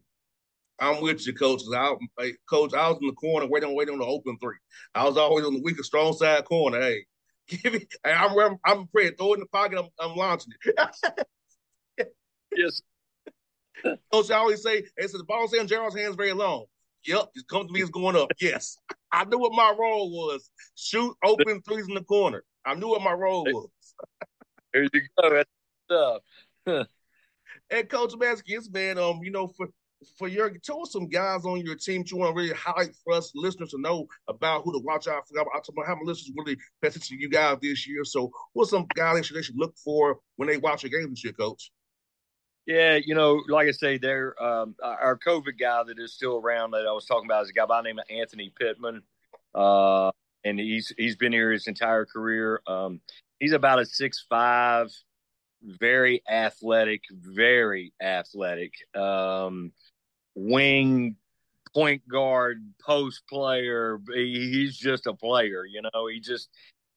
I'm 0.78 1.00
with 1.00 1.26
you, 1.26 1.32
coach. 1.32 1.62
I, 1.74 1.94
hey, 2.18 2.34
coach, 2.48 2.74
I 2.74 2.88
was 2.88 2.98
in 3.00 3.06
the 3.06 3.14
corner 3.14 3.46
waiting, 3.46 3.74
waiting 3.74 3.94
on 3.94 4.00
the 4.00 4.06
open 4.06 4.36
three. 4.38 4.56
I 4.94 5.04
was 5.04 5.16
always 5.16 5.44
on 5.44 5.54
the 5.54 5.62
weaker, 5.62 5.82
strong 5.82 6.12
side 6.12 6.44
corner. 6.44 6.80
Hey, 6.80 7.04
give 7.48 7.72
me. 7.72 7.86
Hey, 8.04 8.12
I'm, 8.12 8.38
I'm, 8.38 8.56
I'm 8.64 8.80
afraid. 8.82 9.16
Throw 9.16 9.32
it 9.32 9.36
in 9.36 9.40
the 9.40 9.46
pocket. 9.46 9.78
I'm, 9.78 9.88
I'm 9.98 10.16
launching 10.16 10.52
it. 10.64 11.26
yes. 12.56 12.82
Coach, 14.12 14.30
I 14.30 14.36
always 14.36 14.62
say, 14.62 14.84
"Hey, 14.96 15.06
so 15.06 15.18
the 15.18 15.24
ball's 15.24 15.54
in 15.54 15.66
Gerald's 15.66 15.96
hands 15.96 16.16
very 16.16 16.32
long." 16.32 16.66
Yep, 17.04 17.30
it 17.34 17.48
comes 17.48 17.66
to 17.66 17.72
me, 17.72 17.80
it's 17.80 17.90
going 17.90 18.16
up. 18.16 18.30
Yes, 18.40 18.76
I 19.12 19.24
knew 19.24 19.38
what 19.38 19.52
my 19.52 19.74
role 19.78 20.10
was: 20.10 20.50
shoot 20.74 21.16
open 21.24 21.62
threes 21.62 21.88
in 21.88 21.94
the 21.94 22.04
corner. 22.04 22.44
I 22.64 22.74
knew 22.74 22.88
what 22.88 23.02
my 23.02 23.12
role 23.12 23.44
was. 23.44 23.68
There 24.72 24.84
you 24.84 24.90
go. 24.90 25.30
That's 25.30 25.50
stuff. 25.92 26.86
and 27.70 27.88
Coach 27.88 28.12
Maskins, 28.14 28.72
man, 28.72 28.98
um, 28.98 29.20
you 29.22 29.30
know, 29.30 29.48
for 29.48 29.68
for 30.18 30.28
your 30.28 30.50
tell 30.50 30.82
us 30.82 30.92
some 30.92 31.08
guys 31.08 31.44
on 31.44 31.60
your 31.60 31.76
team 31.76 32.04
you 32.06 32.16
want 32.16 32.34
to 32.34 32.40
really 32.40 32.54
highlight 32.54 32.94
for 33.04 33.14
us 33.14 33.32
listeners 33.34 33.70
to 33.70 33.80
know 33.80 34.06
about 34.28 34.62
who 34.64 34.72
to 34.72 34.78
watch 34.80 35.08
out 35.08 35.26
for. 35.28 35.40
I 35.40 35.44
talk 35.44 35.68
about 35.70 35.86
how 35.86 35.94
my 35.94 36.02
listeners 36.04 36.32
really 36.36 36.56
pay 36.80 36.88
attention 36.88 37.16
to 37.16 37.22
you 37.22 37.28
guys 37.28 37.58
this 37.62 37.86
year. 37.86 38.04
So, 38.04 38.30
what's 38.52 38.70
some 38.70 38.86
guys 38.94 39.28
they 39.32 39.42
should, 39.42 39.56
look 39.56 39.76
for 39.76 40.18
when 40.36 40.48
they 40.48 40.56
watch 40.56 40.82
your 40.82 40.90
games 40.90 41.10
this 41.10 41.24
year, 41.24 41.32
Coach? 41.32 41.70
Yeah, 42.66 42.98
you 43.04 43.14
know, 43.14 43.42
like 43.48 43.68
I 43.68 43.72
say, 43.72 43.98
there 43.98 44.40
um, 44.42 44.74
our 44.82 45.18
COVID 45.18 45.58
guy 45.58 45.82
that 45.84 45.98
is 45.98 46.14
still 46.14 46.36
around 46.36 46.72
that 46.72 46.86
I 46.86 46.92
was 46.92 47.06
talking 47.06 47.26
about 47.26 47.44
is 47.44 47.50
a 47.50 47.52
guy 47.52 47.66
by 47.66 47.78
the 47.78 47.88
name 47.88 47.98
of 47.98 48.04
Anthony 48.08 48.52
Pittman, 48.58 49.02
uh, 49.54 50.10
and 50.44 50.58
he's 50.58 50.92
he's 50.96 51.16
been 51.16 51.32
here 51.32 51.52
his 51.52 51.66
entire 51.66 52.06
career. 52.06 52.62
Um, 52.66 53.00
he's 53.40 53.52
about 53.52 53.80
a 53.80 53.86
six 53.86 54.24
five, 54.28 54.92
very 55.62 56.22
athletic, 56.28 57.02
very 57.10 57.92
athletic, 58.00 58.72
um, 58.94 59.72
wing, 60.34 61.16
point 61.74 62.06
guard, 62.08 62.62
post 62.84 63.22
player. 63.28 63.98
He's 64.14 64.76
just 64.76 65.06
a 65.06 65.14
player, 65.14 65.64
you 65.64 65.82
know. 65.82 66.06
He 66.06 66.20
just 66.20 66.48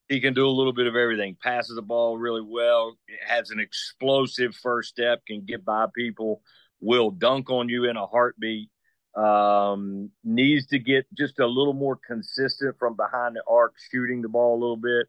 he 0.07 0.19
can 0.19 0.33
do 0.33 0.47
a 0.47 0.51
little 0.51 0.73
bit 0.73 0.87
of 0.87 0.95
everything. 0.95 1.37
Passes 1.41 1.75
the 1.75 1.81
ball 1.81 2.17
really 2.17 2.45
well. 2.45 2.97
Has 3.25 3.49
an 3.49 3.59
explosive 3.59 4.55
first 4.55 4.89
step. 4.89 5.25
Can 5.25 5.45
get 5.45 5.65
by 5.65 5.87
people. 5.95 6.41
Will 6.79 7.11
dunk 7.11 7.49
on 7.49 7.69
you 7.69 7.85
in 7.85 7.97
a 7.97 8.05
heartbeat. 8.05 8.69
Um, 9.15 10.11
needs 10.25 10.67
to 10.67 10.79
get 10.79 11.05
just 11.17 11.39
a 11.39 11.47
little 11.47 11.73
more 11.73 11.97
consistent 12.05 12.77
from 12.77 12.95
behind 12.95 13.35
the 13.35 13.43
arc, 13.47 13.73
shooting 13.89 14.21
the 14.21 14.27
ball 14.27 14.55
a 14.55 14.59
little 14.59 14.77
bit. 14.77 15.07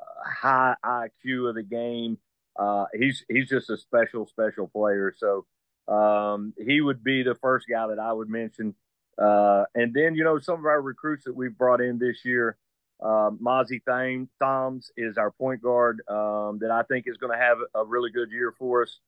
Uh, 0.00 0.28
high 0.28 0.74
IQ 0.84 1.50
of 1.50 1.54
the 1.54 1.62
game. 1.62 2.18
Uh, 2.58 2.86
he's 2.98 3.24
he's 3.28 3.48
just 3.48 3.70
a 3.70 3.76
special 3.76 4.26
special 4.26 4.68
player. 4.68 5.14
So 5.16 5.46
um, 5.92 6.54
he 6.58 6.80
would 6.80 7.02
be 7.02 7.22
the 7.22 7.34
first 7.34 7.66
guy 7.70 7.86
that 7.88 7.98
I 7.98 8.12
would 8.12 8.28
mention. 8.28 8.74
Uh, 9.20 9.64
and 9.74 9.94
then 9.94 10.14
you 10.14 10.24
know 10.24 10.38
some 10.38 10.58
of 10.58 10.66
our 10.66 10.80
recruits 10.80 11.24
that 11.24 11.36
we've 11.36 11.56
brought 11.56 11.80
in 11.80 11.98
this 11.98 12.24
year. 12.24 12.56
Uh, 13.02 13.30
Mozzie 13.30 13.82
Thame, 13.86 14.28
Thoms 14.40 14.90
is 14.96 15.18
our 15.18 15.30
point 15.32 15.60
guard 15.60 16.00
um, 16.08 16.58
that 16.60 16.70
I 16.70 16.84
think 16.84 17.06
is 17.06 17.16
going 17.16 17.36
to 17.36 17.44
have 17.44 17.58
a 17.74 17.84
really 17.84 18.10
good 18.10 18.30
year 18.30 18.54
for 18.58 18.82
us. 18.82 18.98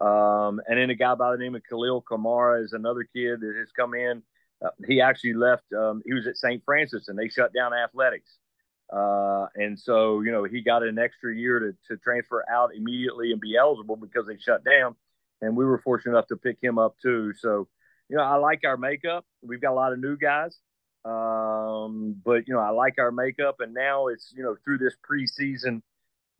Um, 0.00 0.60
and 0.66 0.78
then 0.78 0.90
a 0.90 0.94
guy 0.94 1.14
by 1.14 1.32
the 1.32 1.38
name 1.38 1.54
of 1.54 1.62
Khalil 1.68 2.02
Kamara 2.02 2.62
is 2.62 2.72
another 2.72 3.06
kid 3.14 3.40
that 3.40 3.54
has 3.58 3.70
come 3.72 3.94
in. 3.94 4.22
Uh, 4.64 4.70
he 4.86 5.00
actually 5.00 5.34
left. 5.34 5.64
Um, 5.72 6.02
he 6.04 6.12
was 6.12 6.26
at 6.26 6.36
St. 6.36 6.62
Francis, 6.64 7.08
and 7.08 7.18
they 7.18 7.28
shut 7.28 7.52
down 7.54 7.72
athletics. 7.72 8.36
Uh, 8.92 9.46
and 9.56 9.78
so, 9.78 10.20
you 10.20 10.30
know, 10.30 10.44
he 10.44 10.62
got 10.62 10.82
an 10.82 10.98
extra 10.98 11.34
year 11.34 11.58
to, 11.58 11.74
to 11.88 11.96
transfer 12.00 12.44
out 12.50 12.74
immediately 12.74 13.32
and 13.32 13.40
be 13.40 13.56
eligible 13.56 13.96
because 13.96 14.26
they 14.26 14.36
shut 14.38 14.64
down. 14.64 14.94
And 15.40 15.56
we 15.56 15.64
were 15.64 15.78
fortunate 15.78 16.12
enough 16.12 16.28
to 16.28 16.36
pick 16.36 16.58
him 16.62 16.78
up 16.78 16.96
too. 17.02 17.32
So, 17.38 17.68
you 18.08 18.16
know, 18.16 18.22
I 18.22 18.36
like 18.36 18.60
our 18.64 18.76
makeup. 18.76 19.24
We've 19.42 19.60
got 19.60 19.72
a 19.72 19.74
lot 19.74 19.92
of 19.92 19.98
new 19.98 20.16
guys. 20.16 20.58
Um, 21.06 22.20
but 22.24 22.48
you 22.48 22.54
know, 22.54 22.60
I 22.60 22.70
like 22.70 22.98
our 22.98 23.12
makeup, 23.12 23.60
and 23.60 23.72
now 23.72 24.08
it's 24.08 24.32
you 24.36 24.42
know 24.42 24.56
through 24.64 24.78
this 24.78 24.94
preseason, 25.08 25.82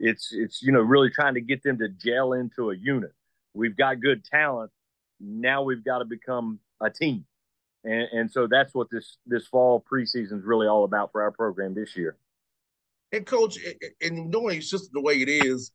it's 0.00 0.32
it's 0.32 0.60
you 0.60 0.72
know 0.72 0.80
really 0.80 1.08
trying 1.08 1.34
to 1.34 1.40
get 1.40 1.62
them 1.62 1.78
to 1.78 1.88
gel 1.88 2.32
into 2.32 2.70
a 2.70 2.76
unit. 2.76 3.12
We've 3.54 3.76
got 3.76 4.00
good 4.00 4.24
talent. 4.24 4.72
Now 5.20 5.62
we've 5.62 5.84
got 5.84 5.98
to 5.98 6.04
become 6.04 6.58
a 6.80 6.90
team, 6.90 7.26
and, 7.84 8.08
and 8.12 8.30
so 8.30 8.48
that's 8.50 8.74
what 8.74 8.88
this 8.90 9.18
this 9.24 9.46
fall 9.46 9.84
preseason 9.88 10.38
is 10.38 10.44
really 10.44 10.66
all 10.66 10.82
about 10.82 11.12
for 11.12 11.22
our 11.22 11.30
program 11.30 11.74
this 11.74 11.96
year. 11.96 12.16
And 13.12 13.24
coach, 13.24 13.58
in 14.00 14.30
doing 14.30 14.60
just 14.60 14.92
the 14.92 15.00
way 15.00 15.14
it 15.22 15.28
is, 15.28 15.72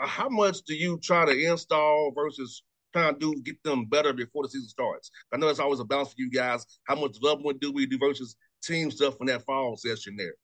uh, 0.00 0.06
how 0.06 0.28
much 0.28 0.62
do 0.62 0.74
you 0.74 0.98
try 0.98 1.24
to 1.24 1.32
install 1.50 2.12
versus 2.14 2.62
trying 2.92 3.14
to 3.14 3.18
do 3.18 3.42
get 3.42 3.62
them 3.62 3.86
better 3.86 4.12
before 4.12 4.42
the 4.42 4.50
season 4.50 4.68
starts? 4.68 5.10
I 5.32 5.38
know 5.38 5.48
it's 5.48 5.58
always 5.58 5.80
a 5.80 5.84
balance 5.84 6.10
for 6.10 6.16
you 6.18 6.30
guys. 6.30 6.66
How 6.84 6.94
much 6.94 7.14
development 7.14 7.60
do 7.60 7.72
we 7.72 7.86
do 7.86 7.98
versus 7.98 8.36
team 8.62 8.90
stuff 8.90 9.16
in 9.20 9.26
that 9.26 9.44
fall 9.44 9.76
session 9.76 10.16
there? 10.16 10.34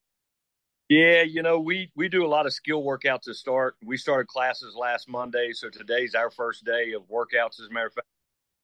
Yeah, 0.89 1.23
you 1.23 1.43
know, 1.43 1.59
we 1.59 1.91
we 1.97 2.09
do 2.09 2.25
a 2.25 2.29
lot 2.29 2.47
of 2.47 2.53
skill 2.53 2.83
workouts 2.83 3.23
to 3.23 3.35
start. 3.35 3.77
We 3.85 3.97
started 3.97 4.27
classes 4.27 4.75
last 4.75 5.09
Monday, 5.09 5.53
so 5.53 5.71
today's 5.71 6.15
our 6.15 6.31
first 6.31 6.65
day 6.65 6.93
of 6.93 7.03
workouts. 7.05 7.61
As 7.61 7.69
a 7.71 7.73
matter 7.73 7.87
of 7.87 7.95
fact, 7.95 8.07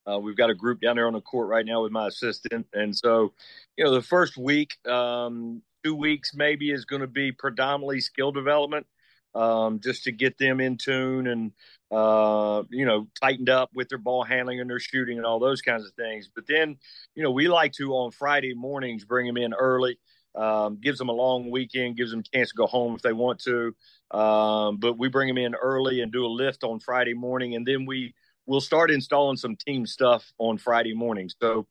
uh, 0.06 0.18
we've 0.18 0.36
got 0.36 0.50
a 0.50 0.54
group 0.54 0.80
down 0.80 0.96
there 0.96 1.06
on 1.06 1.14
the 1.14 1.20
court 1.20 1.48
right 1.48 1.64
now 1.64 1.82
with 1.82 1.92
my 1.92 2.08
assistant, 2.08 2.66
and 2.72 2.94
so 2.94 3.32
you 3.76 3.84
know, 3.84 3.92
the 3.92 4.02
first 4.02 4.36
week, 4.36 4.72
um, 4.86 5.62
two 5.88 5.94
weeks 5.94 6.32
maybe 6.34 6.70
is 6.70 6.84
going 6.84 7.00
to 7.00 7.08
be 7.08 7.32
predominantly 7.32 8.00
skill 8.00 8.30
development, 8.30 8.86
um, 9.34 9.80
just 9.80 10.04
to 10.04 10.12
get 10.12 10.36
them 10.36 10.60
in 10.60 10.76
tune 10.76 11.26
and 11.26 11.52
uh, 11.90 12.62
you 12.68 12.84
know, 12.84 13.08
tightened 13.20 13.48
up 13.48 13.70
with 13.72 13.88
their 13.88 13.98
ball 13.98 14.22
handling 14.22 14.60
and 14.60 14.68
their 14.68 14.78
shooting 14.78 15.16
and 15.16 15.24
all 15.24 15.38
those 15.38 15.62
kinds 15.62 15.86
of 15.86 15.92
things. 15.94 16.28
But 16.34 16.46
then, 16.46 16.76
you 17.14 17.22
know, 17.22 17.30
we 17.30 17.48
like 17.48 17.72
to 17.74 17.92
on 17.94 18.10
Friday 18.10 18.52
mornings 18.52 19.04
bring 19.04 19.26
them 19.26 19.38
in 19.38 19.54
early. 19.54 19.98
Um, 20.34 20.78
gives 20.80 20.98
them 20.98 21.08
a 21.08 21.12
long 21.12 21.50
weekend, 21.50 21.96
gives 21.96 22.10
them 22.10 22.20
a 22.20 22.36
chance 22.36 22.50
to 22.50 22.54
go 22.54 22.66
home 22.66 22.94
if 22.94 23.02
they 23.02 23.14
want 23.14 23.40
to. 23.40 23.74
Um, 24.10 24.76
but 24.76 24.98
we 24.98 25.08
bring 25.08 25.26
them 25.26 25.38
in 25.38 25.54
early 25.54 26.02
and 26.02 26.12
do 26.12 26.26
a 26.26 26.28
lift 26.28 26.62
on 26.62 26.78
Friday 26.78 27.14
morning, 27.14 27.56
and 27.56 27.66
then 27.66 27.86
we 27.86 28.14
will 28.46 28.60
start 28.60 28.90
installing 28.90 29.36
some 29.36 29.56
team 29.56 29.86
stuff 29.86 30.30
on 30.38 30.58
Friday 30.58 30.94
morning. 30.94 31.30
So 31.40 31.66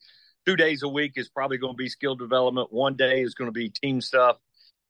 two 0.48 0.56
days 0.56 0.82
a 0.82 0.88
week 0.88 1.14
is 1.18 1.30
probably 1.30 1.58
going 1.58 1.74
to 1.74 1.78
be 1.78 1.90
skill 1.90 2.16
development. 2.16 2.72
One 2.72 2.96
day 2.96 3.22
is 3.22 3.36
going 3.36 3.50
to 3.50 3.52
be 3.52 3.70
team 3.70 4.02
stuff. 4.02 4.38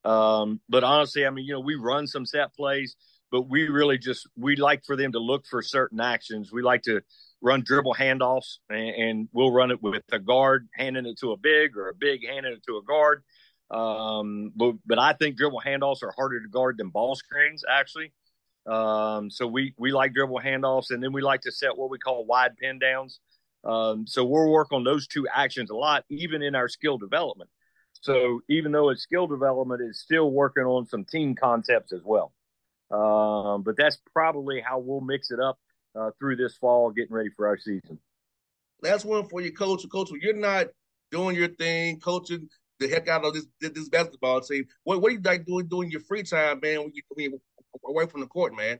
Um, 0.05 0.61
but 0.69 0.83
honestly, 0.83 1.25
I 1.25 1.31
mean, 1.31 1.45
you 1.45 1.53
know, 1.53 1.59
we 1.59 1.75
run 1.75 2.07
some 2.07 2.25
set 2.25 2.53
plays 2.55 2.95
but 3.31 3.43
we 3.43 3.67
really 3.67 3.97
just 3.97 4.27
we 4.37 4.55
like 4.55 4.85
for 4.85 4.95
them 4.95 5.11
to 5.11 5.19
look 5.19 5.45
for 5.45 5.61
certain 5.61 5.99
actions. 5.99 6.51
We 6.51 6.61
like 6.61 6.83
to 6.83 7.01
run 7.41 7.63
dribble 7.63 7.95
handoffs, 7.95 8.57
and, 8.69 8.89
and 8.89 9.29
we'll 9.33 9.51
run 9.51 9.71
it 9.71 9.81
with 9.81 10.03
a 10.11 10.19
guard 10.19 10.67
handing 10.75 11.05
it 11.05 11.19
to 11.19 11.31
a 11.31 11.37
big 11.37 11.77
or 11.77 11.89
a 11.89 11.93
big 11.93 12.25
handing 12.25 12.53
it 12.53 12.63
to 12.67 12.77
a 12.77 12.83
guard. 12.83 13.23
Um, 13.69 14.51
but 14.55 14.75
but 14.85 14.99
I 14.99 15.13
think 15.13 15.37
dribble 15.37 15.61
handoffs 15.65 16.03
are 16.03 16.13
harder 16.15 16.41
to 16.41 16.47
guard 16.47 16.77
than 16.77 16.89
ball 16.89 17.15
screens 17.15 17.63
actually. 17.69 18.13
Um, 18.65 19.29
so 19.29 19.47
we 19.47 19.73
we 19.77 19.91
like 19.91 20.13
dribble 20.13 20.41
handoffs, 20.43 20.91
and 20.91 21.03
then 21.03 21.11
we 21.11 21.21
like 21.21 21.41
to 21.41 21.51
set 21.51 21.77
what 21.77 21.89
we 21.89 21.97
call 21.97 22.25
wide 22.25 22.55
pin 22.57 22.79
downs. 22.79 23.19
Um, 23.67 24.07
so 24.07 24.23
we'll 24.23 24.49
work 24.49 24.71
on 24.71 24.83
those 24.83 25.07
two 25.07 25.27
actions 25.33 25.69
a 25.69 25.75
lot, 25.75 26.05
even 26.09 26.41
in 26.41 26.55
our 26.55 26.69
skill 26.69 26.97
development. 26.97 27.49
So 28.01 28.41
even 28.49 28.71
though 28.71 28.89
it's 28.89 29.01
skill 29.01 29.27
development, 29.27 29.81
it's 29.81 29.99
still 29.99 30.31
working 30.31 30.63
on 30.63 30.85
some 30.85 31.03
team 31.03 31.35
concepts 31.35 31.91
as 31.91 32.01
well. 32.03 32.31
Um, 32.89 33.63
but 33.63 33.75
that's 33.77 33.97
probably 34.13 34.61
how 34.61 34.79
we'll 34.79 35.01
mix 35.01 35.31
it 35.31 35.39
up 35.39 35.59
uh, 35.99 36.11
through 36.17 36.37
this 36.37 36.55
fall, 36.55 36.91
getting 36.91 37.13
ready 37.13 37.29
for 37.35 37.47
our 37.47 37.57
season. 37.57 37.99
Last 38.81 39.03
one 39.03 39.27
for 39.27 39.41
you, 39.41 39.51
coach. 39.51 39.83
Coach, 39.91 40.09
you're 40.21 40.33
not 40.33 40.67
doing 41.11 41.35
your 41.35 41.49
thing, 41.49 41.99
coaching 41.99 42.47
the 42.79 42.87
heck 42.87 43.07
out 43.07 43.25
of 43.25 43.33
this 43.33 43.47
this 43.59 43.89
basketball 43.89 44.41
team. 44.41 44.65
What 44.83 45.01
what 45.01 45.11
are 45.11 45.15
you 45.15 45.21
like 45.21 45.45
doing 45.45 45.67
doing 45.67 45.89
your 45.89 46.01
free 46.01 46.23
time, 46.23 46.59
man? 46.61 46.79
When 46.79 46.91
you 46.93 47.01
I 47.11 47.15
mean, 47.17 47.39
away 47.85 48.05
from 48.05 48.21
the 48.21 48.27
court, 48.27 48.55
man. 48.55 48.79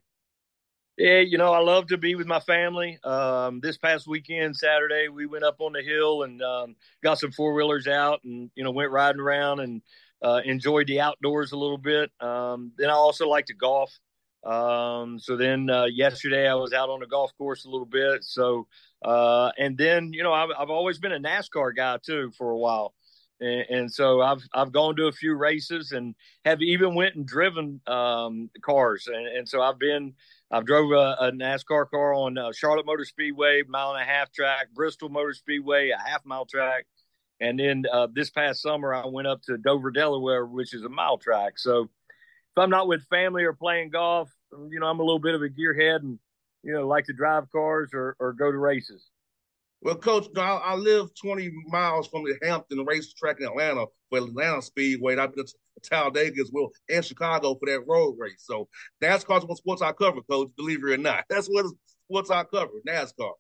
Yeah, 0.98 1.20
you 1.20 1.38
know, 1.38 1.54
I 1.54 1.60
love 1.60 1.88
to 1.88 1.98
be 1.98 2.16
with 2.16 2.26
my 2.26 2.40
family. 2.40 2.98
Um, 3.04 3.60
this 3.60 3.78
past 3.78 4.08
weekend, 4.08 4.56
Saturday, 4.56 5.10
we 5.10 5.28
went 5.28 5.44
up 5.44 5.58
on 5.60 5.74
the 5.74 5.84
hill 5.84 6.24
and 6.24 6.42
um, 6.42 6.76
got 7.04 7.20
some 7.20 7.32
four 7.32 7.54
wheelers 7.54 7.88
out, 7.88 8.24
and 8.24 8.50
you 8.56 8.64
know, 8.64 8.72
went 8.72 8.90
riding 8.90 9.22
around 9.22 9.60
and 9.60 9.84
uh, 10.24 10.42
enjoyed 10.44 10.88
the 10.88 11.00
outdoors 11.00 11.52
a 11.52 11.58
little 11.58 11.78
bit. 11.78 12.12
Um, 12.20 12.72
then 12.78 12.90
I 12.90 12.94
also 12.94 13.28
like 13.28 13.46
to 13.46 13.54
golf. 13.54 13.96
Um, 14.44 15.20
so 15.20 15.38
then 15.38 15.70
uh, 15.70 15.86
yesterday 15.86 16.48
I 16.48 16.56
was 16.56 16.74
out 16.74 16.90
on 16.90 17.00
the 17.02 17.06
golf 17.06 17.32
course 17.38 17.66
a 17.66 17.70
little 17.70 17.86
bit. 17.86 18.24
So 18.24 18.68
uh, 19.04 19.52
and 19.58 19.78
then 19.78 20.14
you 20.14 20.24
know 20.24 20.34
I've, 20.34 20.50
I've 20.58 20.72
always 20.72 20.98
been 20.98 21.12
a 21.12 21.20
NASCAR 21.20 21.76
guy 21.76 22.00
too 22.04 22.32
for 22.36 22.50
a 22.50 22.58
while, 22.58 22.96
and, 23.40 23.66
and, 23.70 23.94
so 23.94 24.22
I've 24.22 24.42
I've 24.54 24.72
gone 24.72 24.96
to 24.96 25.06
a 25.06 25.12
few 25.12 25.36
races 25.36 25.92
and 25.92 26.16
have 26.44 26.62
even 26.64 26.96
went 26.96 27.16
and 27.16 27.26
driven 27.26 27.82
um, 27.86 28.50
cars, 28.64 29.08
and, 29.08 29.28
and, 29.28 29.48
so 29.48 29.62
I've 29.62 29.78
been 29.78 30.16
I've 30.50 30.66
drove 30.66 30.92
a, 30.92 31.18
a 31.20 31.32
NASCAR 31.32 31.90
car 31.90 32.14
on 32.14 32.38
uh, 32.38 32.52
Charlotte 32.54 32.86
Motor 32.86 33.06
Speedway, 33.06 33.64
mile 33.68 33.92
and 33.92 34.02
a 34.02 34.06
half 34.06 34.32
track, 34.32 34.68
Bristol 34.74 35.10
Motor 35.10 35.34
Speedway, 35.34 35.90
a 35.90 35.98
half 35.98 36.26
mile 36.26 36.46
track, 36.46 36.86
and 37.42 37.60
then 37.60 37.84
uh, 37.92 38.08
this 38.14 38.30
past 38.30 38.62
summer, 38.62 38.94
I 38.94 39.06
went 39.08 39.28
up 39.28 39.42
to 39.44 39.58
Dover, 39.58 39.92
Delaware, 39.92 40.46
which 40.46 40.74
is 40.74 40.84
a 40.84 40.90
mile 40.90 41.18
track. 41.18 41.60
So 41.60 41.82
if 41.82 42.58
I'm 42.58 42.70
not 42.70 42.88
with 42.88 43.04
family 43.10 43.44
or 43.44 43.54
playing 43.54 43.90
golf, 43.90 44.32
you 44.52 44.80
know, 44.80 44.88
I'm 44.88 45.00
a 45.00 45.04
little 45.04 45.20
bit 45.20 45.36
of 45.36 45.42
a 45.42 45.50
gearhead 45.50 45.98
and 45.98 46.18
you 46.64 46.74
know, 46.74 46.88
like 46.88 47.06
to 47.06 47.14
drive 47.14 47.50
cars 47.52 47.92
or, 47.94 48.16
or 48.20 48.34
go 48.34 48.52
to 48.52 48.58
races? 48.58 49.10
Well, 49.82 49.96
Coach, 49.96 50.28
I, 50.36 50.42
I 50.42 50.76
live 50.76 51.10
20 51.22 51.52
miles 51.68 52.08
from 52.08 52.24
the 52.24 52.38
Hampton 52.42 52.84
racetrack 52.86 53.40
in 53.40 53.46
Atlanta 53.46 53.86
for 54.10 54.18
Atlanta 54.18 54.62
Speedway. 54.62 55.14
And 55.14 55.22
I've 55.22 55.36
been 55.36 55.46
to 55.46 55.54
Talladega 55.84 56.42
as 56.42 56.52
well 56.52 56.72
and 56.90 57.06
Chicago 57.06 57.56
for 57.56 57.68
that 57.68 57.86
road 57.88 58.16
race. 58.18 58.44
So 58.46 58.68
NASCAR's 59.02 59.46
what 59.46 59.58
sports 59.58 59.82
I 59.82 59.92
cover, 59.92 60.22
Coach, 60.22 60.50
believe 60.58 60.84
it 60.84 60.92
or 60.92 60.98
not. 60.98 61.26
That's 61.30 61.48
what 61.48 61.66
sports 62.08 62.32
I 62.32 62.44
cover, 62.44 62.74
NASCAR. 62.88 63.34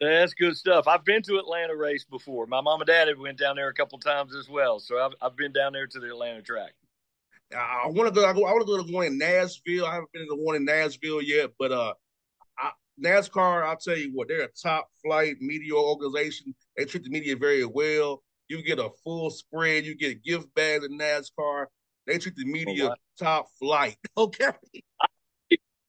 That's 0.00 0.32
good 0.32 0.56
stuff. 0.56 0.88
I've 0.88 1.04
been 1.04 1.22
to 1.24 1.38
Atlanta 1.38 1.76
race 1.76 2.04
before. 2.04 2.46
My 2.46 2.62
mom 2.62 2.80
and 2.80 2.86
dad 2.86 3.08
have 3.08 3.18
went 3.18 3.38
down 3.38 3.56
there 3.56 3.68
a 3.68 3.74
couple 3.74 3.98
times 3.98 4.34
as 4.34 4.48
well. 4.48 4.80
So 4.80 4.98
I've, 4.98 5.12
I've 5.20 5.36
been 5.36 5.52
down 5.52 5.74
there 5.74 5.86
to 5.86 6.00
the 6.00 6.06
Atlanta 6.06 6.40
track. 6.40 6.72
I 7.54 7.86
want 7.88 8.08
to 8.08 8.18
go. 8.18 8.26
I, 8.26 8.32
go, 8.32 8.46
I 8.46 8.52
want 8.52 8.62
to 8.62 8.66
go 8.66 8.76
to 8.78 8.84
the 8.84 8.92
one 8.94 9.06
in 9.06 9.18
Nashville. 9.18 9.84
I 9.84 9.94
haven't 9.94 10.12
been 10.12 10.22
to 10.22 10.28
the 10.28 10.42
one 10.42 10.56
in 10.56 10.64
Nashville 10.64 11.20
yet, 11.20 11.50
but 11.58 11.72
uh, 11.72 11.94
NASCAR, 13.02 13.64
I'll 13.64 13.76
tell 13.76 13.96
you 13.96 14.10
what, 14.12 14.28
they're 14.28 14.42
a 14.42 14.48
top 14.52 14.88
flight 15.04 15.36
media 15.40 15.74
organization. 15.74 16.54
They 16.76 16.84
treat 16.84 17.04
the 17.04 17.10
media 17.10 17.36
very 17.36 17.64
well. 17.64 18.22
You 18.48 18.62
get 18.62 18.78
a 18.78 18.90
full 19.04 19.30
spread. 19.30 19.84
You 19.84 19.94
get 19.96 20.24
gift 20.24 20.52
bags 20.54 20.84
in 20.84 20.98
NASCAR. 20.98 21.66
They 22.06 22.18
treat 22.18 22.36
the 22.36 22.44
media 22.44 22.94
top 23.18 23.46
flight. 23.58 23.96
Okay. 24.16 24.50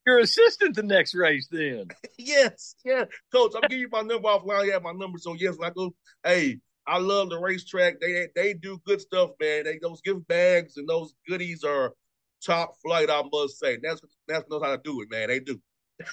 Your 0.07 0.19
assistant 0.19 0.75
the 0.75 0.83
next 0.83 1.13
race 1.13 1.47
then. 1.51 1.85
yes, 2.17 2.75
yeah. 2.83 3.05
Coach, 3.31 3.51
I'm 3.55 3.61
giving 3.69 3.81
you 3.81 3.89
my 3.91 4.01
number 4.01 4.27
offline. 4.27 4.65
You 4.65 4.71
have 4.71 4.81
my 4.81 4.93
number. 4.93 5.19
So 5.19 5.35
yes, 5.35 5.57
I 5.63 5.69
go, 5.69 5.93
hey, 6.23 6.57
I 6.87 6.97
love 6.97 7.29
the 7.29 7.37
racetrack. 7.37 7.99
They 7.99 8.27
they 8.35 8.53
do 8.53 8.81
good 8.85 8.99
stuff, 8.99 9.31
man. 9.39 9.65
They 9.65 9.79
those 9.79 10.01
gift 10.01 10.27
bags 10.27 10.77
and 10.77 10.89
those 10.89 11.13
goodies 11.27 11.63
are 11.63 11.93
top 12.43 12.73
flight, 12.81 13.09
I 13.11 13.21
must 13.31 13.59
say. 13.59 13.77
That's 13.81 14.01
that's 14.27 14.49
knows 14.49 14.63
how 14.63 14.75
to 14.75 14.81
do 14.83 15.01
it, 15.01 15.11
man. 15.11 15.29
They 15.29 15.39
do. 15.39 15.61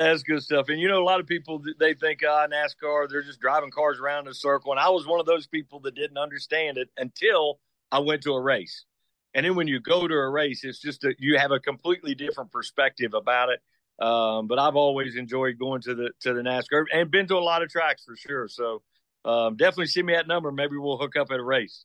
That's 0.00 0.22
good 0.22 0.42
stuff. 0.42 0.70
And 0.70 0.80
you 0.80 0.88
know, 0.88 1.02
a 1.02 1.04
lot 1.04 1.20
of 1.20 1.26
people 1.26 1.62
they 1.78 1.92
think 1.92 2.22
ah, 2.26 2.46
NASCAR, 2.50 3.10
they're 3.10 3.22
just 3.22 3.38
driving 3.38 3.70
cars 3.70 4.00
around 4.00 4.24
in 4.26 4.30
a 4.30 4.34
circle. 4.34 4.72
And 4.72 4.80
I 4.80 4.88
was 4.88 5.06
one 5.06 5.20
of 5.20 5.26
those 5.26 5.46
people 5.46 5.78
that 5.80 5.94
didn't 5.94 6.16
understand 6.16 6.78
it 6.78 6.88
until 6.96 7.60
I 7.92 7.98
went 7.98 8.22
to 8.22 8.32
a 8.32 8.40
race. 8.40 8.86
And 9.34 9.44
then 9.44 9.56
when 9.56 9.68
you 9.68 9.78
go 9.78 10.08
to 10.08 10.14
a 10.14 10.30
race, 10.30 10.64
it's 10.64 10.80
just 10.80 11.02
that 11.02 11.16
you 11.18 11.36
have 11.36 11.50
a 11.50 11.60
completely 11.60 12.14
different 12.14 12.50
perspective 12.50 13.12
about 13.12 13.50
it. 13.50 13.60
Um, 14.02 14.46
but 14.46 14.58
I've 14.58 14.74
always 14.74 15.16
enjoyed 15.16 15.58
going 15.58 15.82
to 15.82 15.94
the 15.94 16.10
to 16.20 16.32
the 16.32 16.40
NASCAR 16.40 16.86
and 16.90 17.10
been 17.10 17.28
to 17.28 17.36
a 17.36 17.38
lot 17.38 17.62
of 17.62 17.68
tracks 17.68 18.02
for 18.02 18.16
sure. 18.16 18.48
So 18.48 18.80
um, 19.26 19.56
definitely 19.56 19.88
send 19.88 20.06
me 20.06 20.14
that 20.14 20.26
number. 20.26 20.50
Maybe 20.50 20.78
we'll 20.78 20.96
hook 20.96 21.14
up 21.16 21.30
at 21.30 21.38
a 21.38 21.44
race. 21.44 21.84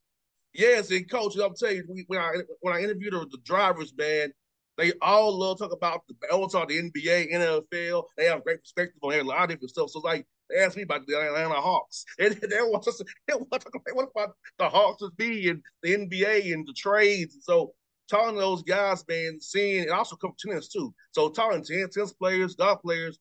Yes, 0.53 0.89
and 0.89 1.09
coach, 1.11 1.35
I'm 1.35 1.53
telling 1.53 1.83
you, 1.85 2.05
when 2.07 2.21
I 2.21 2.31
when 2.61 2.73
I 2.73 2.79
interviewed 2.79 3.13
the 3.29 3.39
drivers, 3.43 3.93
man, 3.97 4.31
they 4.77 4.91
all 5.01 5.37
love 5.37 5.59
talk 5.59 5.71
about 5.71 6.01
the 6.07 6.15
all 6.31 6.47
talk 6.47 6.69
the 6.69 6.77
NBA, 6.77 7.31
NFL. 7.33 8.03
They 8.17 8.25
have 8.25 8.43
great 8.43 8.61
perspective 8.61 8.99
on 9.01 9.13
a 9.13 9.23
lot 9.23 9.43
of 9.43 9.49
different 9.49 9.69
stuff. 9.69 9.89
So 9.89 9.99
like 9.99 10.25
they 10.49 10.57
asked 10.57 10.75
me 10.75 10.83
about 10.83 11.07
the 11.07 11.19
Atlanta 11.19 11.55
Hawks, 11.55 12.05
and 12.19 12.35
they 12.35 12.61
want 12.61 12.83
to 12.83 13.05
they 13.27 13.33
want 13.33 13.51
to 13.51 13.93
what 13.93 14.09
about 14.13 14.35
the 14.59 14.69
Hawks 14.69 15.01
would 15.01 15.17
be 15.17 15.49
and 15.49 15.61
the 15.81 15.95
NBA 15.95 16.53
and 16.53 16.67
the 16.67 16.73
trades. 16.73 17.35
And 17.35 17.43
so 17.43 17.73
talking 18.09 18.35
to 18.35 18.41
those 18.41 18.63
guys, 18.63 19.03
man, 19.07 19.39
seeing 19.39 19.83
and 19.83 19.91
also 19.91 20.15
come 20.15 20.33
tennis 20.37 20.67
too. 20.67 20.93
So 21.11 21.29
talking 21.29 21.63
to 21.63 21.87
tennis 21.87 22.13
players, 22.13 22.55
golf 22.55 22.81
players, 22.81 23.17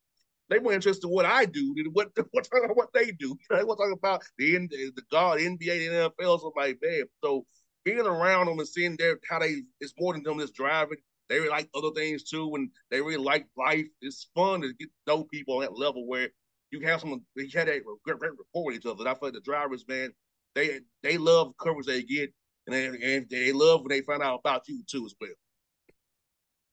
they 0.50 0.58
were 0.58 0.72
interested 0.72 1.06
in 1.06 1.14
what 1.14 1.24
I 1.24 1.44
do, 1.44 1.74
and 1.76 1.94
what 1.94 2.10
what 2.32 2.48
what 2.74 2.92
they 2.92 3.12
do. 3.12 3.36
They 3.50 3.62
want 3.62 3.78
to 3.78 3.86
talk 3.86 3.96
about 3.96 4.24
the 4.38 4.58
the 4.66 5.02
God, 5.10 5.38
NBA, 5.38 5.58
the 5.58 5.88
NFL. 5.88 6.40
So 6.40 6.52
I'm 6.56 6.62
like, 6.62 6.78
man, 6.82 7.04
so 7.22 7.46
being 7.84 8.00
around 8.00 8.46
them 8.46 8.58
and 8.58 8.68
seeing 8.68 8.96
their 8.96 9.18
how 9.28 9.38
they 9.38 9.62
it's 9.80 9.94
more 9.98 10.14
than 10.14 10.22
them 10.22 10.40
just 10.40 10.54
driving 10.54 10.98
they 11.28 11.36
really 11.36 11.50
like 11.50 11.68
other 11.74 11.90
things 11.94 12.24
too, 12.24 12.54
and 12.54 12.70
they 12.90 13.00
really 13.00 13.16
like 13.16 13.46
life. 13.56 13.86
It's 14.00 14.28
fun 14.34 14.60
to 14.62 14.72
get 14.74 14.88
to 14.88 14.90
know 15.06 15.24
people 15.24 15.56
on 15.56 15.62
that 15.62 15.78
level 15.78 16.06
where 16.06 16.28
you 16.70 16.80
have 16.86 17.00
someone 17.00 17.22
they 17.36 17.48
had 17.52 17.68
a 17.68 17.80
great, 18.04 18.18
great 18.18 18.32
rapport 18.32 18.66
with 18.66 18.76
each 18.76 18.86
other. 18.86 19.00
And 19.00 19.08
I 19.08 19.14
feel 19.14 19.28
like 19.28 19.34
the 19.34 19.40
drivers, 19.40 19.84
man, 19.88 20.12
they 20.54 20.80
they 21.02 21.18
love 21.18 21.48
the 21.48 21.64
coverage 21.64 21.86
they 21.86 22.02
get, 22.02 22.32
and 22.66 22.74
they, 22.74 23.16
and 23.16 23.26
they 23.30 23.52
love 23.52 23.80
when 23.80 23.88
they 23.88 24.02
find 24.02 24.22
out 24.22 24.40
about 24.40 24.68
you 24.68 24.82
too 24.86 25.06
as 25.06 25.14
well. 25.20 25.30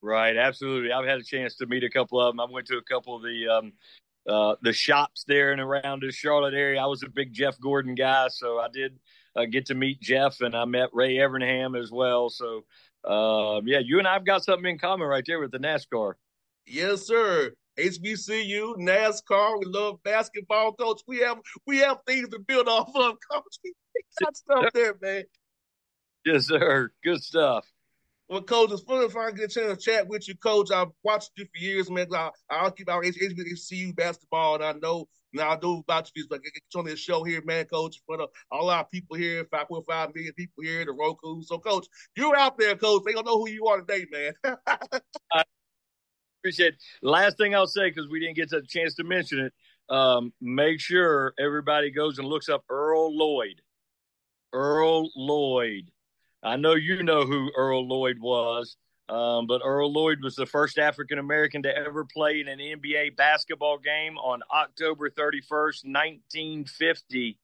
Right, 0.04 0.36
absolutely. 0.36 0.92
I've 0.92 1.06
had 1.06 1.20
a 1.20 1.24
chance 1.24 1.56
to 1.58 1.68
meet 1.68 1.84
a 1.84 1.90
couple 1.90 2.20
of 2.20 2.34
them. 2.34 2.40
I 2.40 2.52
went 2.52 2.68
to 2.68 2.78
a 2.78 2.84
couple 2.84 3.16
of 3.16 3.22
the 3.22 3.48
um, 3.48 3.74
uh, 4.28 4.56
the 4.62 4.74
shops 4.74 5.24
there 5.28 5.52
and 5.52 5.62
around 5.62 6.02
the 6.02 6.12
Charlotte 6.12 6.54
area. 6.54 6.82
I 6.82 6.88
was 6.88 7.04
a 7.04 7.10
big 7.10 7.34
Jeff 7.34 7.60
Gordon 7.60 7.96
guy, 7.96 8.28
so 8.30 8.60
I 8.60 8.68
did 8.74 9.00
uh, 9.36 9.46
get 9.46 9.68
to 9.68 9.76
meet 9.76 10.02
Jeff, 10.02 10.42
and 10.42 10.56
I 10.56 10.66
met 10.66 10.90
Ray 10.94 11.16
Evernham 11.16 11.80
as 11.80 11.92
well. 11.92 12.30
So 12.30 12.66
um, 13.04 13.68
yeah, 13.68 13.80
you 13.80 14.00
and 14.00 14.08
I've 14.08 14.26
got 14.26 14.44
something 14.44 14.70
in 14.70 14.78
common 14.78 15.08
right 15.08 15.24
there 15.26 15.40
with 15.40 15.52
the 15.52 15.60
NASCAR. 15.60 16.14
Yes, 16.66 17.08
sir. 17.08 17.54
HBCU, 17.80 18.78
NASCAR. 18.78 19.60
We 19.60 19.66
love 19.66 20.04
basketball, 20.04 20.74
coach. 20.74 21.02
We 21.08 21.20
have 21.20 21.40
we 21.66 21.78
have 21.80 22.00
things 22.06 22.30
to 22.30 22.40
build 22.40 22.68
off 22.68 22.90
of, 22.96 23.16
coach. 23.32 23.58
We 23.64 23.74
got 24.22 24.36
stuff 24.36 24.66
there, 24.74 24.96
man. 25.02 25.24
Yes, 26.26 26.48
sir. 26.48 26.92
Good 27.04 27.24
stuff. 27.24 27.66
Well, 28.30 28.42
coach, 28.42 28.72
it's 28.72 28.84
fun 28.84 29.04
if 29.04 29.16
I 29.18 29.32
get 29.32 29.46
a 29.46 29.48
chance 29.48 29.84
to 29.84 29.92
chat 29.92 30.08
with 30.08 30.28
you, 30.28 30.36
coach. 30.36 30.72
I've 30.72 30.88
watched 31.04 31.32
you 31.38 31.46
for 31.46 31.58
years, 31.58 31.90
man. 31.90 32.08
I, 32.14 32.30
I'll 32.50 32.72
keep 32.72 32.90
our 32.90 33.04
HBCU 33.04 33.96
basketball, 33.96 34.56
and 34.56 34.64
I 34.64 34.74
know 34.74 35.08
now 35.34 35.52
I 35.52 35.60
know 35.62 35.80
about 35.80 36.12
you, 36.16 36.26
but 36.30 36.42
it's 36.44 36.76
on 36.76 36.86
this 36.86 37.00
show 37.00 37.24
here, 37.24 37.42
man, 37.44 37.66
coach, 37.66 37.98
in 37.98 38.02
front 38.06 38.22
of 38.22 38.30
all 38.52 38.70
our 38.70 38.86
people 38.86 39.16
here, 39.16 39.46
5.5 39.46 40.16
million 40.16 40.34
people 40.34 40.64
here, 40.64 40.86
the 40.86 40.92
Roku. 40.92 41.42
So, 41.44 41.58
coach, 41.58 41.88
you're 42.16 42.36
out 42.36 42.58
there, 42.58 42.76
coach. 42.76 43.04
They 43.06 43.14
don't 43.14 43.26
know 43.26 43.40
who 43.40 43.50
you 43.50 43.68
are 43.68 43.82
today, 43.82 44.06
man. 44.12 44.58
I 45.32 45.44
appreciate 46.42 46.74
it. 46.74 46.80
Last 47.02 47.38
thing 47.38 47.56
I'll 47.56 47.68
say, 47.68 47.90
because 47.90 48.10
we 48.10 48.20
didn't 48.20 48.36
get 48.36 48.52
a 48.54 48.62
chance 48.62 48.96
to 48.96 49.04
mention 49.04 49.40
it, 49.40 49.54
um, 49.94 50.34
make 50.42 50.80
sure 50.80 51.34
everybody 51.40 51.92
goes 51.92 52.18
and 52.18 52.28
looks 52.28 52.50
up 52.50 52.64
Earl 52.70 53.16
Lloyd. 53.16 53.62
Earl 54.54 55.10
Lloyd. 55.16 55.92
I 56.44 56.56
know 56.56 56.74
you 56.74 57.04
know 57.04 57.26
who 57.26 57.52
Earl 57.56 57.88
Lloyd 57.88 58.18
was. 58.20 58.76
Um, 59.12 59.46
but 59.46 59.62
Earl 59.64 59.92
Lloyd 59.92 60.20
was 60.24 60.36
the 60.36 60.46
first 60.46 60.80
African 60.80 61.20
American 61.20 61.64
to 61.64 61.78
ever 61.78 62.06
play 62.06 62.40
in 62.40 62.48
an 62.48 62.60
NBA 62.60 63.18
basketball 63.18 63.78
game 63.78 64.18
on 64.18 64.40
October 64.54 65.10
31st, 65.10 65.84
1950. 65.84 67.38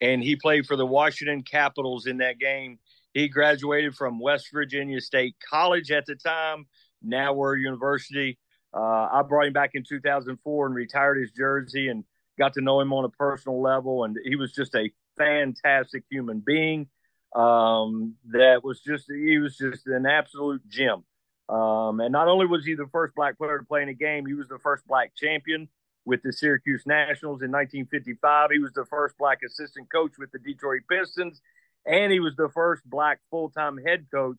And 0.00 0.22
he 0.22 0.36
played 0.36 0.66
for 0.66 0.74
the 0.76 0.86
Washington 0.86 1.42
Capitals 1.42 2.06
in 2.06 2.18
that 2.18 2.38
game. 2.38 2.78
He 3.12 3.28
graduated 3.28 3.94
from 3.94 4.18
West 4.18 4.48
Virginia 4.52 5.00
State 5.02 5.36
College 5.50 5.90
at 5.90 6.06
the 6.06 6.14
time, 6.14 6.66
now 7.02 7.32
we're 7.32 7.56
university. 7.56 8.38
Uh, 8.74 9.08
I 9.12 9.22
brought 9.22 9.46
him 9.46 9.52
back 9.52 9.70
in 9.74 9.84
2004 9.88 10.66
and 10.66 10.74
retired 10.74 11.18
his 11.18 11.30
jersey 11.30 11.88
and 11.88 12.04
got 12.38 12.54
to 12.54 12.60
know 12.60 12.80
him 12.80 12.92
on 12.92 13.04
a 13.04 13.08
personal 13.10 13.60
level. 13.60 14.04
And 14.04 14.16
he 14.24 14.36
was 14.36 14.52
just 14.52 14.74
a 14.74 14.90
fantastic 15.16 16.04
human 16.10 16.40
being 16.40 16.88
um, 17.34 18.14
that 18.30 18.62
was 18.62 18.80
just 18.80 19.06
he 19.08 19.38
was 19.38 19.56
just 19.56 19.86
an 19.86 20.06
absolute 20.06 20.66
gem. 20.68 21.04
Um, 21.48 22.00
and 22.00 22.10
not 22.12 22.28
only 22.28 22.46
was 22.46 22.64
he 22.64 22.74
the 22.74 22.88
first 22.90 23.14
black 23.14 23.38
player 23.38 23.58
to 23.58 23.64
play 23.64 23.82
in 23.82 23.88
a 23.88 23.94
game, 23.94 24.26
he 24.26 24.34
was 24.34 24.48
the 24.48 24.58
first 24.58 24.86
black 24.86 25.12
champion 25.16 25.68
with 26.04 26.22
the 26.22 26.32
Syracuse 26.32 26.82
Nationals 26.86 27.42
in 27.42 27.50
1955. 27.50 28.50
He 28.52 28.58
was 28.58 28.72
the 28.72 28.86
first 28.86 29.16
black 29.18 29.40
assistant 29.46 29.90
coach 29.92 30.12
with 30.18 30.30
the 30.32 30.38
Detroit 30.38 30.82
Pistons, 30.90 31.40
and 31.84 32.12
he 32.12 32.20
was 32.20 32.34
the 32.36 32.48
first 32.48 32.82
black 32.88 33.20
full 33.30 33.50
time 33.50 33.78
head 33.78 34.06
coach 34.12 34.38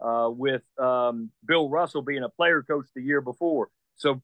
uh, 0.00 0.28
with 0.30 0.62
um, 0.78 1.30
Bill 1.44 1.68
Russell 1.68 2.02
being 2.02 2.22
a 2.22 2.28
player 2.28 2.62
coach 2.62 2.86
the 2.94 3.02
year 3.02 3.20
before. 3.20 3.70
So 3.96 4.22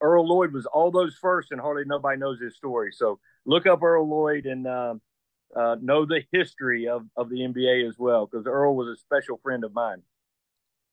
Earl 0.00 0.26
Lloyd 0.26 0.52
was 0.52 0.66
all 0.66 0.90
those 0.90 1.16
first, 1.20 1.50
and 1.50 1.60
hardly 1.60 1.84
nobody 1.86 2.18
knows 2.18 2.40
his 2.40 2.56
story. 2.56 2.92
So 2.92 3.18
look 3.44 3.66
up 3.66 3.82
Earl 3.82 4.08
Lloyd 4.08 4.46
and 4.46 4.66
um, 4.66 5.00
uh, 5.56 5.76
know 5.80 6.04
the 6.04 6.22
history 6.32 6.88
of, 6.88 7.02
of 7.16 7.30
the 7.30 7.40
NBA 7.40 7.88
as 7.88 7.96
well, 7.98 8.26
because 8.26 8.46
Earl 8.46 8.76
was 8.76 8.88
a 8.88 8.96
special 8.96 9.38
friend 9.42 9.64
of 9.64 9.74
mine. 9.74 10.02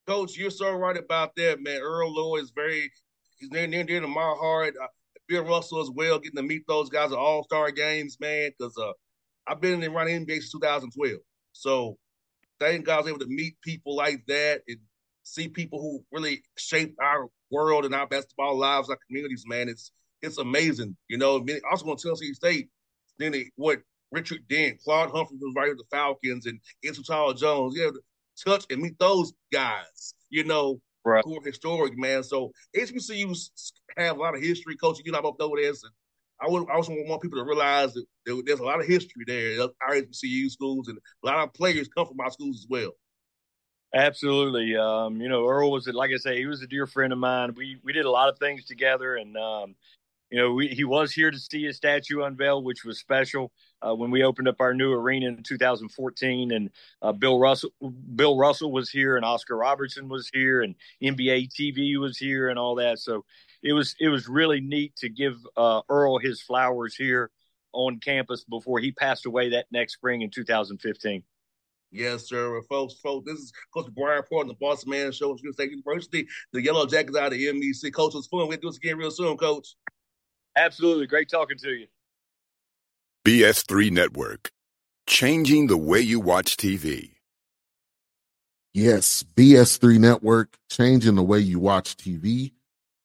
Coach, 0.06 0.36
you're 0.36 0.50
so 0.50 0.72
right 0.72 0.96
about 0.96 1.34
that, 1.36 1.60
man. 1.60 1.80
Earl 1.82 2.14
Lloyd 2.14 2.44
is 2.44 2.52
very, 2.54 2.90
he's 3.38 3.50
near, 3.50 3.66
near, 3.66 3.84
near 3.84 4.00
to 4.00 4.08
my 4.08 4.34
heart. 4.38 4.74
Uh, 4.80 4.86
Bill 5.28 5.44
Russell 5.44 5.80
as 5.80 5.90
well, 5.90 6.18
getting 6.18 6.36
to 6.36 6.42
meet 6.42 6.62
those 6.68 6.88
guys 6.88 7.10
at 7.10 7.18
All 7.18 7.42
Star 7.42 7.70
games, 7.72 8.16
man, 8.20 8.52
because 8.56 8.76
uh, 8.78 8.92
I've 9.46 9.60
been 9.60 9.82
in 9.82 9.92
running 9.92 10.24
NBA 10.24 10.36
since 10.36 10.52
2012. 10.52 11.18
So 11.52 11.98
thank 12.60 12.84
God 12.84 12.94
I 12.94 13.00
was 13.00 13.08
able 13.08 13.18
to 13.20 13.26
meet 13.26 13.60
people 13.62 13.96
like 13.96 14.24
that 14.28 14.62
and 14.68 14.78
see 15.24 15.48
people 15.48 15.80
who 15.80 16.04
really 16.12 16.42
shaped 16.56 16.96
our 17.00 17.26
world 17.50 17.84
and 17.84 17.94
our 17.94 18.06
basketball 18.06 18.56
lives, 18.56 18.88
our 18.88 18.98
communities, 19.08 19.44
man. 19.46 19.68
It's 19.68 19.90
it's 20.22 20.38
amazing. 20.38 20.96
You 21.08 21.18
know, 21.18 21.44
also 21.70 21.84
going 21.84 21.96
to 21.96 22.02
Tennessee 22.02 22.34
State, 22.34 22.68
then 23.18 23.32
they, 23.32 23.50
what 23.56 23.80
Richard 24.12 24.46
Dent, 24.48 24.80
Claude 24.82 25.10
Humphrey 25.10 25.36
was 25.40 25.54
right 25.56 25.70
with 25.70 25.78
the 25.78 25.96
Falcons, 25.96 26.46
and 26.46 26.60
Isotala 26.84 27.36
Jones. 27.36 27.74
Yeah, 27.76 27.90
touch 28.44 28.66
and 28.70 28.82
meet 28.82 28.98
those 28.98 29.32
guys, 29.52 30.14
you 30.30 30.44
know, 30.44 30.80
right. 31.04 31.24
who 31.24 31.38
are 31.38 31.44
historic, 31.44 31.98
man. 31.98 32.22
So 32.22 32.52
HBCUs 32.76 33.50
have 33.96 34.16
a 34.16 34.20
lot 34.20 34.34
of 34.34 34.42
history. 34.42 34.76
Coach, 34.76 35.00
you 35.04 35.12
know, 35.12 35.18
I 35.18 35.22
both 35.22 35.38
know 35.38 35.56
this. 35.56 35.82
And 35.82 35.92
I 36.40 36.48
would 36.48 36.68
I 36.70 36.74
also 36.74 36.92
want 36.92 37.22
people 37.22 37.38
to 37.38 37.44
realize 37.44 37.94
that 37.94 38.04
there's 38.24 38.60
a 38.60 38.64
lot 38.64 38.80
of 38.80 38.86
history 38.86 39.24
there. 39.26 39.62
Our 39.62 39.96
HBCU 39.96 40.50
schools 40.50 40.88
and 40.88 40.98
a 41.24 41.26
lot 41.26 41.44
of 41.44 41.54
players 41.54 41.88
come 41.88 42.06
from 42.06 42.20
our 42.20 42.30
schools 42.30 42.58
as 42.58 42.66
well. 42.68 42.92
Absolutely. 43.94 44.76
Um, 44.76 45.20
you 45.20 45.28
know, 45.28 45.46
Earl 45.46 45.70
was, 45.70 45.86
like 45.86 46.10
I 46.12 46.18
say, 46.18 46.36
he 46.36 46.46
was 46.46 46.60
a 46.60 46.66
dear 46.66 46.86
friend 46.86 47.12
of 47.12 47.18
mine. 47.18 47.54
We 47.56 47.78
we 47.82 47.92
did 47.92 48.04
a 48.04 48.10
lot 48.10 48.28
of 48.28 48.38
things 48.38 48.66
together, 48.66 49.16
and 49.16 49.36
um, 49.36 49.74
you 50.30 50.38
know, 50.38 50.52
we, 50.52 50.68
he 50.68 50.84
was 50.84 51.12
here 51.12 51.30
to 51.30 51.38
see 51.38 51.64
his 51.64 51.76
statue 51.76 52.22
unveiled, 52.22 52.64
which 52.64 52.84
was 52.84 52.98
special 52.98 53.52
uh, 53.86 53.94
when 53.94 54.10
we 54.10 54.22
opened 54.22 54.48
up 54.48 54.60
our 54.60 54.74
new 54.74 54.92
arena 54.92 55.28
in 55.28 55.42
2014. 55.42 56.52
And 56.52 56.70
uh, 57.02 57.12
Bill 57.12 57.38
Russell, 57.38 57.70
Bill 58.14 58.36
Russell 58.36 58.72
was 58.72 58.90
here, 58.90 59.16
and 59.16 59.24
Oscar 59.24 59.56
Robertson 59.56 60.08
was 60.08 60.28
here, 60.32 60.62
and 60.62 60.74
NBA 61.02 61.50
TV 61.52 61.98
was 61.98 62.18
here, 62.18 62.48
and 62.48 62.58
all 62.58 62.76
that. 62.76 62.98
So 62.98 63.24
it 63.62 63.72
was 63.72 63.94
it 64.00 64.08
was 64.08 64.28
really 64.28 64.60
neat 64.60 64.96
to 64.96 65.08
give 65.08 65.34
uh, 65.56 65.82
Earl 65.88 66.18
his 66.18 66.42
flowers 66.42 66.94
here 66.94 67.30
on 67.72 68.00
campus 68.00 68.44
before 68.44 68.78
he 68.78 68.92
passed 68.92 69.26
away 69.26 69.50
that 69.50 69.66
next 69.70 69.94
spring 69.94 70.22
in 70.22 70.30
2015. 70.30 71.22
Yes, 71.92 72.28
sir. 72.28 72.60
Folks, 72.68 72.94
folks, 72.94 73.26
this 73.26 73.38
is 73.38 73.52
Coach 73.72 73.86
Brian 73.94 74.22
Porter, 74.28 74.48
the 74.48 74.54
Boss 74.54 74.86
Man 74.86 75.12
Show 75.12 75.32
at 75.32 75.54
State 75.54 75.70
University. 75.70 76.26
The 76.52 76.62
Yellow 76.62 76.86
Jackets 76.86 77.16
out 77.16 77.32
of 77.32 77.38
the 77.38 77.46
MEC. 77.46 77.92
Coach, 77.92 78.14
it 78.14 78.18
was 78.18 78.26
fun. 78.26 78.48
We'll 78.48 78.58
do 78.58 78.68
this 78.68 78.76
again 78.76 78.98
real 78.98 79.10
soon, 79.10 79.36
Coach. 79.36 79.76
Absolutely. 80.56 81.06
Great 81.06 81.28
talking 81.28 81.58
to 81.58 81.70
you. 81.70 81.86
BS3 83.26 83.90
Network. 83.90 84.52
Changing 85.08 85.66
the 85.66 85.76
way 85.76 85.98
you 85.98 86.20
watch 86.20 86.56
TV. 86.56 87.14
Yes, 88.72 89.24
BS3 89.34 89.98
Network, 89.98 90.58
changing 90.70 91.16
the 91.16 91.24
way 91.24 91.40
you 91.40 91.58
watch 91.58 91.96
TV, 91.96 92.52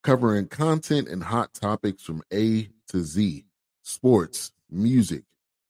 covering 0.03 0.47
content 0.47 1.07
and 1.07 1.23
hot 1.23 1.55
topics 1.55 2.03
from 2.03 2.21
A 2.31 2.69
to 2.89 2.99
Z 3.01 3.45
sports, 3.81 4.51
music, 4.69 5.23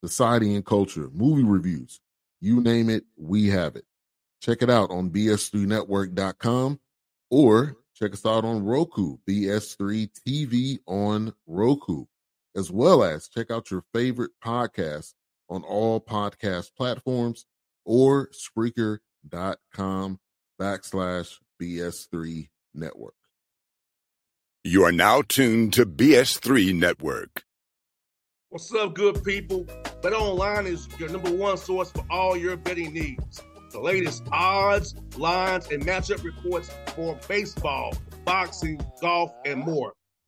society 0.03 0.53
and 0.53 0.65
culture, 0.65 1.09
movie 1.13 1.43
reviews 1.45 2.01
you 2.41 2.59
name 2.59 2.89
it, 2.89 3.05
we 3.15 3.47
have 3.47 3.77
it. 3.77 3.85
Check 4.41 4.61
it 4.61 4.69
out 4.69 4.91
on 4.91 5.11
bs3network.com 5.11 6.77
or 7.29 7.77
check 7.95 8.11
us 8.11 8.25
out 8.25 8.43
on 8.43 8.65
Roku, 8.65 9.15
BS3 9.29 10.09
TV 10.27 10.79
on 10.87 11.31
Roku, 11.47 12.05
as 12.55 12.71
well 12.71 13.03
as 13.03 13.27
check 13.27 13.51
out 13.51 13.71
your 13.71 13.83
favorite 13.93 14.31
podcast 14.43 15.13
on 15.49 15.63
all 15.63 15.99
podcast 15.99 16.71
platforms 16.75 17.45
or 17.85 18.29
Spreaker.com 18.29 20.19
backslash 20.59 21.37
BS3 21.61 22.49
Network. 22.73 23.15
You 24.63 24.83
are 24.83 24.91
now 24.91 25.23
tuned 25.23 25.73
to 25.73 25.85
BS3 25.85 26.75
Network. 26.75 27.43
What's 28.49 28.73
up, 28.75 28.93
good 28.93 29.23
people? 29.23 29.65
Bet 30.01 30.13
Online 30.13 30.67
is 30.67 30.87
your 30.99 31.09
number 31.09 31.31
one 31.31 31.57
source 31.57 31.89
for 31.91 32.05
all 32.09 32.35
your 32.35 32.57
betting 32.57 32.93
needs. 32.93 33.41
The 33.71 33.79
latest 33.79 34.23
odds, 34.31 34.93
lines, 35.17 35.67
and 35.71 35.85
matchup 35.85 36.23
reports 36.23 36.69
for 36.93 37.17
baseball, 37.27 37.93
boxing, 38.25 38.81
golf, 39.01 39.31
and 39.45 39.61
more. 39.61 39.93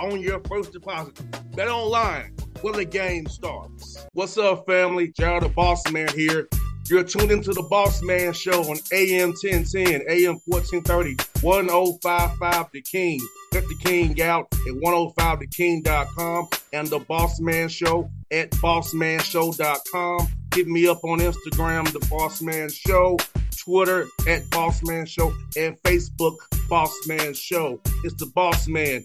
on 0.00 0.20
your 0.20 0.40
first 0.48 0.72
deposit. 0.72 1.18
Bet 1.54 1.68
online 1.68 2.34
when 2.62 2.74
the 2.74 2.84
game 2.84 3.26
starts. 3.26 4.06
What's 4.12 4.38
up, 4.38 4.66
family? 4.66 5.08
JR 5.08 5.40
the 5.40 5.52
Boss 5.54 5.90
Man 5.90 6.08
here. 6.14 6.48
You're 6.88 7.04
tuned 7.04 7.30
into 7.30 7.52
the 7.52 7.64
Boss 7.64 8.02
Man 8.02 8.32
Show 8.32 8.62
on 8.62 8.78
AM 8.92 9.34
1010, 9.42 10.02
AM 10.08 10.40
1430, 10.46 11.16
1055 11.42 12.72
The 12.72 12.80
King. 12.80 13.20
Get 13.52 13.68
the 13.68 13.76
King 13.84 14.22
out 14.22 14.46
at 14.52 14.74
105theking.com 14.74 16.48
and 16.72 16.88
the 16.88 17.00
Boss 17.00 17.40
Man 17.40 17.68
Show 17.68 18.08
at 18.30 18.50
bossmanshow.com. 18.52 20.28
Hit 20.54 20.66
me 20.66 20.88
up 20.88 21.04
on 21.04 21.18
Instagram, 21.18 21.92
The 21.92 22.06
Boss 22.08 22.40
Man 22.40 22.70
Show, 22.70 23.18
Twitter 23.56 24.06
at 24.26 24.48
Boss 24.48 24.82
Man 24.82 25.04
Show, 25.04 25.32
and 25.58 25.76
Facebook, 25.82 26.36
Boss 26.70 26.94
Man 27.06 27.34
Show. 27.34 27.80
It's 28.02 28.14
the 28.14 28.30
Boss 28.34 28.66
Man 28.66 29.04